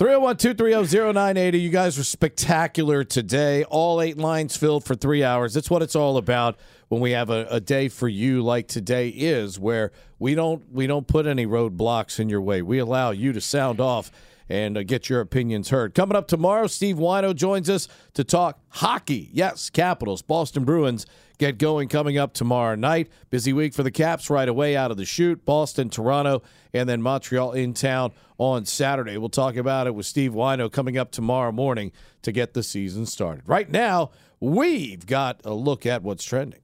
[0.00, 1.60] 301 230 0980.
[1.60, 3.64] You guys were spectacular today.
[3.64, 5.52] All eight lines filled for three hours.
[5.52, 9.10] That's what it's all about when we have a, a day for you like today
[9.10, 12.62] is, where we don't we don't put any roadblocks in your way.
[12.62, 14.10] We allow you to sound off
[14.50, 15.94] and uh, get your opinions heard.
[15.94, 19.30] Coming up tomorrow, Steve Whyno joins us to talk hockey.
[19.32, 21.06] Yes, Capitals, Boston Bruins
[21.38, 23.08] get going coming up tomorrow night.
[23.30, 25.44] Busy week for the Caps right away out of the chute.
[25.44, 26.42] Boston, Toronto,
[26.74, 29.16] and then Montreal in town on Saturday.
[29.16, 31.92] We'll talk about it with Steve Whyno coming up tomorrow morning
[32.22, 33.44] to get the season started.
[33.46, 36.60] Right now, we've got a look at what's trending.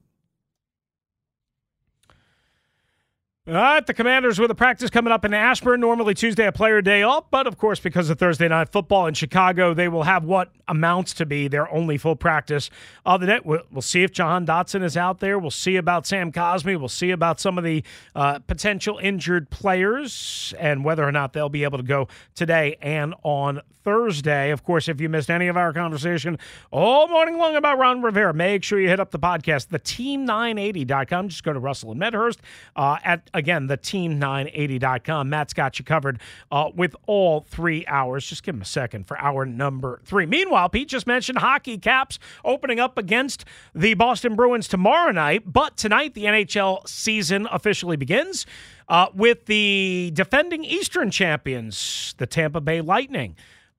[3.47, 5.79] All right, the Commanders with a practice coming up in Ashburn.
[5.79, 9.13] Normally Tuesday, a player day off, but of course, because of Thursday night football in
[9.13, 12.69] Chicago, they will have what amounts to be their only full practice
[13.05, 13.39] of the day.
[13.41, 15.39] We'll, see if Jahan Dotson is out there.
[15.39, 16.77] We'll see about Sam Cosmi.
[16.77, 17.85] We'll see about some of the
[18.15, 23.15] uh, potential injured players and whether or not they'll be able to go today and
[23.23, 24.51] on Thursday.
[24.51, 26.37] Of course, if you missed any of our conversation
[26.71, 31.29] all morning long about Ron Rivera, make sure you hit up the podcast, theteam980.com.
[31.29, 32.41] Just go to Russell and Medhurst
[32.75, 35.29] uh, at, again, theteam980.com.
[35.29, 36.19] Matt's got you covered
[36.51, 38.25] uh, with all three hours.
[38.25, 40.25] Just give him a second for hour number three.
[40.25, 45.77] Meanwhile, Pete just mentioned hockey caps opening up against the Boston Bruins tomorrow night, but
[45.77, 48.45] tonight the NHL season officially begins.
[48.89, 53.35] Uh, with the defending Eastern champions, the Tampa Bay Lightning,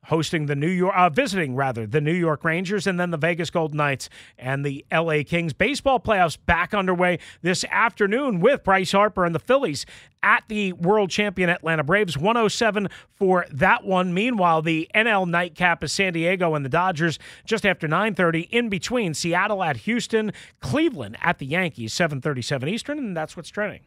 [0.08, 3.50] hosting the New York, uh, visiting rather the New York Rangers, and then the Vegas
[3.50, 5.52] Golden Knights and the LA Kings.
[5.52, 9.86] Baseball playoffs back underway this afternoon with Bryce Harper and the Phillies
[10.22, 12.16] at the world champion Atlanta Braves.
[12.16, 14.12] 107 for that one.
[14.12, 18.48] Meanwhile, the NL nightcap is San Diego and the Dodgers just after 9:30.
[18.50, 23.82] In between, Seattle at Houston, Cleveland at the Yankees, 7:37 Eastern, and that's what's trending.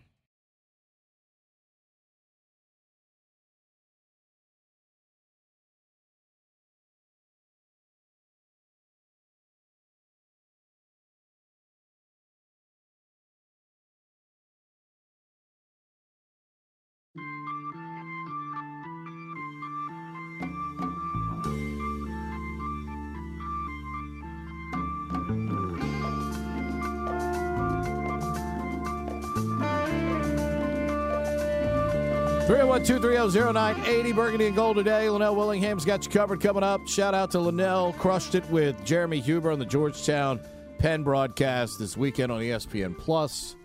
[32.91, 35.09] 230-0980 Burgundy and Gold today.
[35.09, 36.85] Linnell Willingham's got you covered coming up.
[36.89, 37.93] Shout out to Linnell.
[37.93, 40.41] Crushed it with Jeremy Huber on the Georgetown
[40.77, 43.55] Penn broadcast this weekend on ESPN Plus.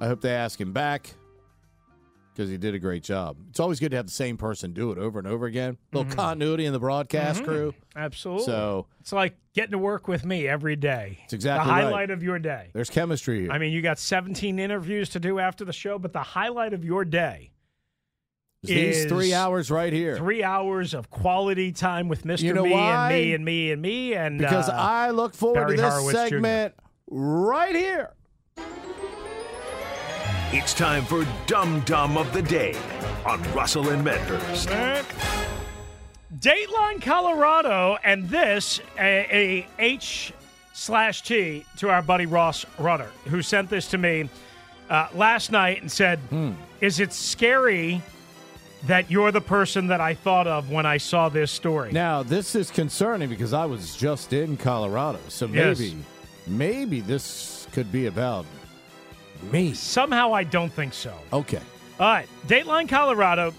[0.00, 1.14] I hope they ask him back
[2.32, 3.38] because he did a great job.
[3.50, 5.76] It's always good to have the same person do it over and over again.
[5.92, 6.16] A little mm-hmm.
[6.16, 7.50] continuity in the broadcast mm-hmm.
[7.50, 7.74] crew.
[7.96, 8.44] Absolutely.
[8.44, 11.18] So it's like getting to work with me every day.
[11.24, 12.10] It's exactly the highlight right.
[12.10, 12.70] of your day.
[12.72, 13.50] There's chemistry here.
[13.50, 16.84] I mean, you got 17 interviews to do after the show, but the highlight of
[16.84, 17.50] your day
[18.66, 20.16] these is three hours right here.
[20.16, 22.42] Three hours of quality time with Mr.
[22.42, 23.10] You know me why?
[23.10, 25.92] and me and me and me and because uh, I look forward Barry to this
[25.92, 26.28] Horowitz Jr.
[26.36, 26.74] segment
[27.08, 28.12] right here.
[30.52, 32.76] It's time for Dum Dum of the Day
[33.26, 34.68] on Russell and Medhurst.
[36.38, 40.32] Dateline Colorado, and this a, a H
[40.72, 44.28] slash T to our buddy Ross Rudder, who sent this to me
[44.88, 46.52] uh, last night and said, Hmm.
[46.80, 48.02] "Is it scary
[48.86, 52.54] that you're the person that I thought of when I saw this story?" Now, this
[52.54, 55.18] is concerning because I was just in Colorado.
[55.28, 55.78] So Yes.
[55.78, 55.96] maybe,
[56.46, 58.46] maybe this could be about
[59.52, 59.74] me.
[59.74, 61.12] Somehow, I don't think so.
[61.32, 61.60] Okay.
[62.00, 63.52] All right, Dateline Colorado.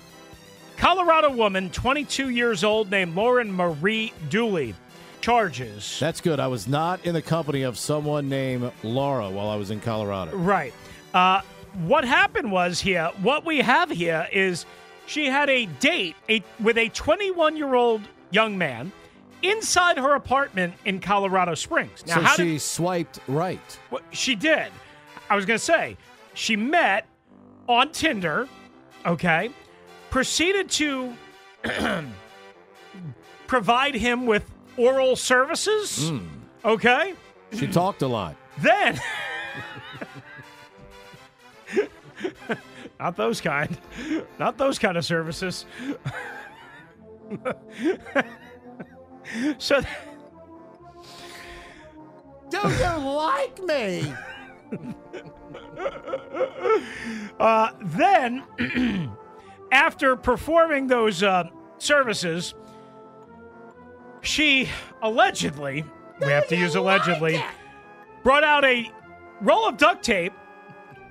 [0.78, 4.76] Colorado woman, 22 years old, named Lauren Marie Dooley,
[5.22, 5.98] charges.
[6.00, 6.40] That's good.
[6.40, 10.36] I was not in the company of someone named Laura while I was in Colorado.
[10.38, 10.74] Right.
[11.16, 11.42] Uh,
[11.86, 14.66] what happened was here, what we have here is
[15.08, 18.92] she had a date a, with a 21 year old young man
[19.42, 22.06] inside her apartment in Colorado Springs.
[22.06, 23.80] Now, so how she did swiped right.
[23.90, 24.68] well, she did?
[25.30, 25.98] I was going to say
[26.36, 27.08] she met
[27.68, 28.48] on Tinder,
[29.06, 29.50] okay,
[30.10, 31.14] proceeded to
[33.48, 36.20] provide him with oral services, Hmm.
[36.66, 37.14] okay.
[37.54, 38.36] She talked a lot.
[38.60, 39.00] Then,
[43.00, 43.78] not those kind,
[44.40, 45.66] not those kind of services.
[49.58, 49.82] so,
[52.50, 54.14] Do you like me?
[57.40, 58.44] uh, then
[59.72, 61.44] after performing those uh,
[61.78, 62.54] services,
[64.22, 64.70] she
[65.02, 65.86] allegedly,
[66.22, 67.44] we have to use allegedly,
[68.24, 68.92] brought out a
[69.42, 70.34] roll of duct tape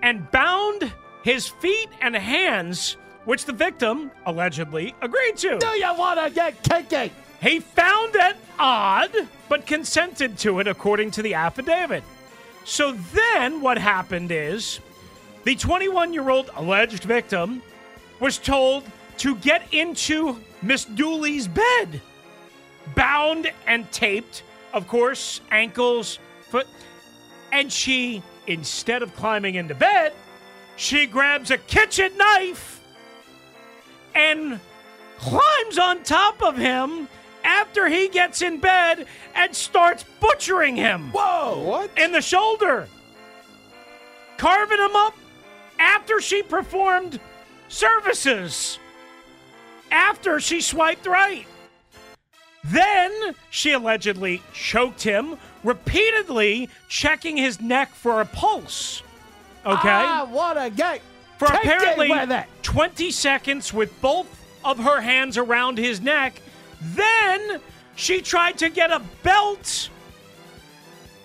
[0.02, 0.92] and bound
[1.26, 5.58] his feet and hands, which the victim allegedly agreed to.
[5.58, 7.12] Do you want to get kinky?
[7.42, 9.10] He found it odd,
[9.48, 12.04] but consented to it according to the affidavit.
[12.64, 14.78] So then what happened is
[15.42, 17.60] the 21 year old alleged victim
[18.20, 18.84] was told
[19.18, 22.00] to get into Miss Dooley's bed,
[22.94, 26.20] bound and taped, of course, ankles,
[26.50, 26.68] foot.
[27.50, 30.12] And she, instead of climbing into bed,
[30.76, 32.80] she grabs a kitchen knife
[34.14, 34.60] and
[35.18, 37.08] climbs on top of him
[37.44, 41.10] after he gets in bed and starts butchering him.
[41.12, 41.62] Whoa!
[41.62, 41.90] What?
[41.96, 42.88] In the shoulder.
[44.36, 45.14] Carving him up
[45.78, 47.20] after she performed
[47.68, 48.78] services.
[49.90, 51.46] After she swiped right.
[52.64, 59.02] Then she allegedly choked him, repeatedly checking his neck for a pulse.
[59.66, 59.88] Okay?
[59.88, 61.00] Ah, I want to get
[61.38, 62.46] for kinky apparently with it.
[62.62, 64.26] 20 seconds with both
[64.64, 66.40] of her hands around his neck.
[66.80, 67.60] Then
[67.96, 69.90] she tried to get a belt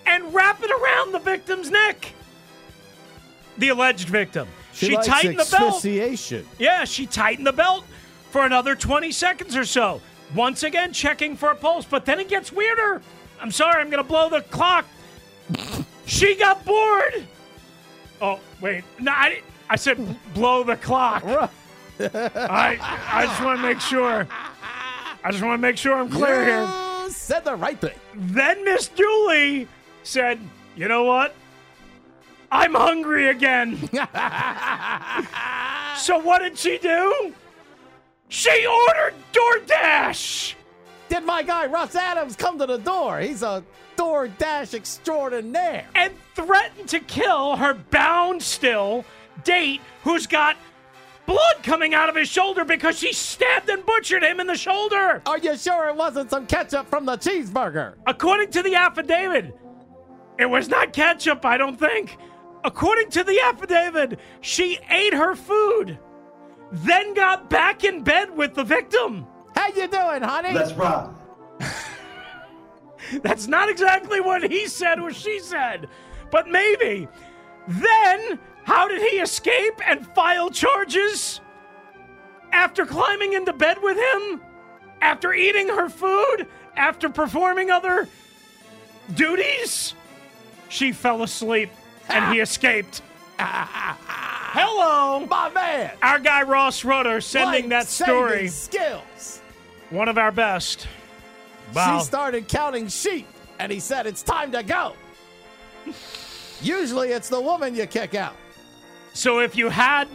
[0.06, 2.12] and wrap it around the victim's neck.
[3.58, 4.48] The alleged victim.
[4.72, 5.74] She, likes tightened the belt.
[6.58, 7.84] Yeah, she tightened the belt
[8.30, 10.00] for another 20 seconds or so.
[10.34, 13.02] Once again, checking for a pulse, but then it gets weirder.
[13.40, 14.86] I'm sorry, I'm going to blow the clock.
[16.06, 17.26] she got bored.
[18.22, 18.84] Oh, wait.
[19.00, 19.98] No, I, I said
[20.32, 21.24] blow the clock.
[22.00, 24.28] I, I just want to make sure.
[25.24, 27.10] I just want to make sure I'm clear here.
[27.10, 27.98] Said the right thing.
[28.14, 29.66] Then Miss Julie
[30.04, 30.38] said,
[30.76, 31.34] You know what?
[32.52, 33.76] I'm hungry again.
[35.96, 37.34] so what did she do?
[38.28, 40.54] She ordered DoorDash.
[41.08, 43.18] Did my guy Russ Adams come to the door?
[43.18, 43.64] He's a
[43.96, 45.86] DoorDash extraordinaire.
[45.94, 49.04] And threatened to kill her bound still
[49.44, 50.56] date who's got
[51.26, 55.22] blood coming out of his shoulder because she stabbed and butchered him in the shoulder.
[55.26, 57.94] Are you sure it wasn't some ketchup from the cheeseburger?
[58.06, 59.56] According to the affidavit,
[60.38, 62.16] it was not ketchup, I don't think.
[62.64, 65.98] According to the affidavit, she ate her food,
[66.70, 69.26] then got back in bed with the victim.
[69.54, 70.52] How you doing, honey?
[70.52, 71.14] Let's rock.
[73.22, 75.88] That's not exactly what he said or she said,
[76.30, 77.08] but maybe.
[77.68, 81.40] Then, how did he escape and file charges?
[82.52, 84.40] After climbing into bed with him?
[85.00, 86.46] After eating her food?
[86.76, 88.08] After performing other
[89.14, 89.94] duties?
[90.68, 91.70] She fell asleep
[92.08, 93.02] and he escaped.
[93.38, 95.92] Hello, my man.
[96.02, 98.48] Our guy Ross Rudder sending that story.
[98.48, 99.40] skills.
[99.90, 100.86] One of our best.
[101.74, 101.98] Wow.
[101.98, 103.26] She started counting sheep,
[103.58, 104.94] and he said it's time to go.
[106.60, 108.36] Usually, it's the woman you kick out.
[109.14, 110.08] So if you had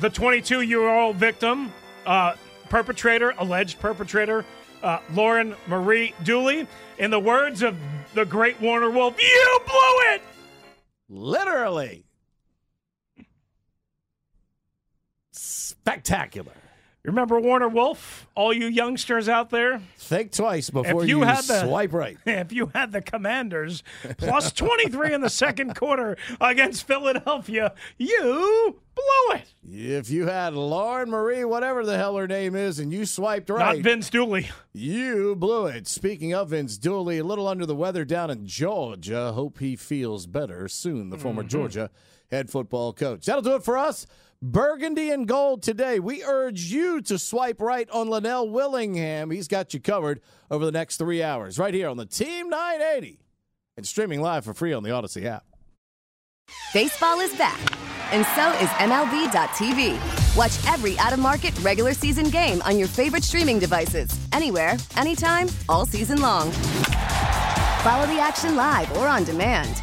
[0.00, 1.72] the 22 year old victim,
[2.06, 2.34] uh,
[2.68, 4.44] perpetrator, alleged perpetrator,
[4.82, 6.66] uh, Lauren Marie Dooley,
[6.98, 7.76] in the words of
[8.14, 10.22] the great Warner Wolf, you blew it!
[11.08, 12.04] Literally.
[15.32, 16.52] Spectacular.
[17.04, 18.26] Remember Warner Wolf?
[18.34, 19.82] All you youngsters out there?
[19.98, 22.16] Think twice before if you, you, had the, swipe right.
[22.26, 23.82] If you had the Commanders
[24.16, 29.54] plus 23 in the second quarter against Philadelphia, you blew it.
[29.70, 33.76] If you had Lauren Marie, whatever the hell her name is, and you swiped right.
[33.76, 34.48] Not Vince Dooley.
[34.72, 35.86] You blew it.
[35.86, 39.32] Speaking of Vince Dooley, a little under the weather down in Georgia.
[39.32, 41.48] Hope he feels better soon, the former Mhm.
[41.48, 41.90] Georgia
[42.30, 43.26] head football coach.
[43.26, 44.06] That'll do it for us.
[44.44, 45.98] Burgundy and gold today.
[45.98, 49.30] We urge you to swipe right on Linnell Willingham.
[49.30, 50.20] He's got you covered
[50.50, 53.20] over the next three hours, right here on the Team 980
[53.78, 55.46] and streaming live for free on the Odyssey app.
[56.74, 57.58] Baseball is back,
[58.12, 60.36] and so is MLB.tv.
[60.36, 65.48] Watch every out of market regular season game on your favorite streaming devices, anywhere, anytime,
[65.70, 66.50] all season long.
[67.80, 69.82] Follow the action live or on demand.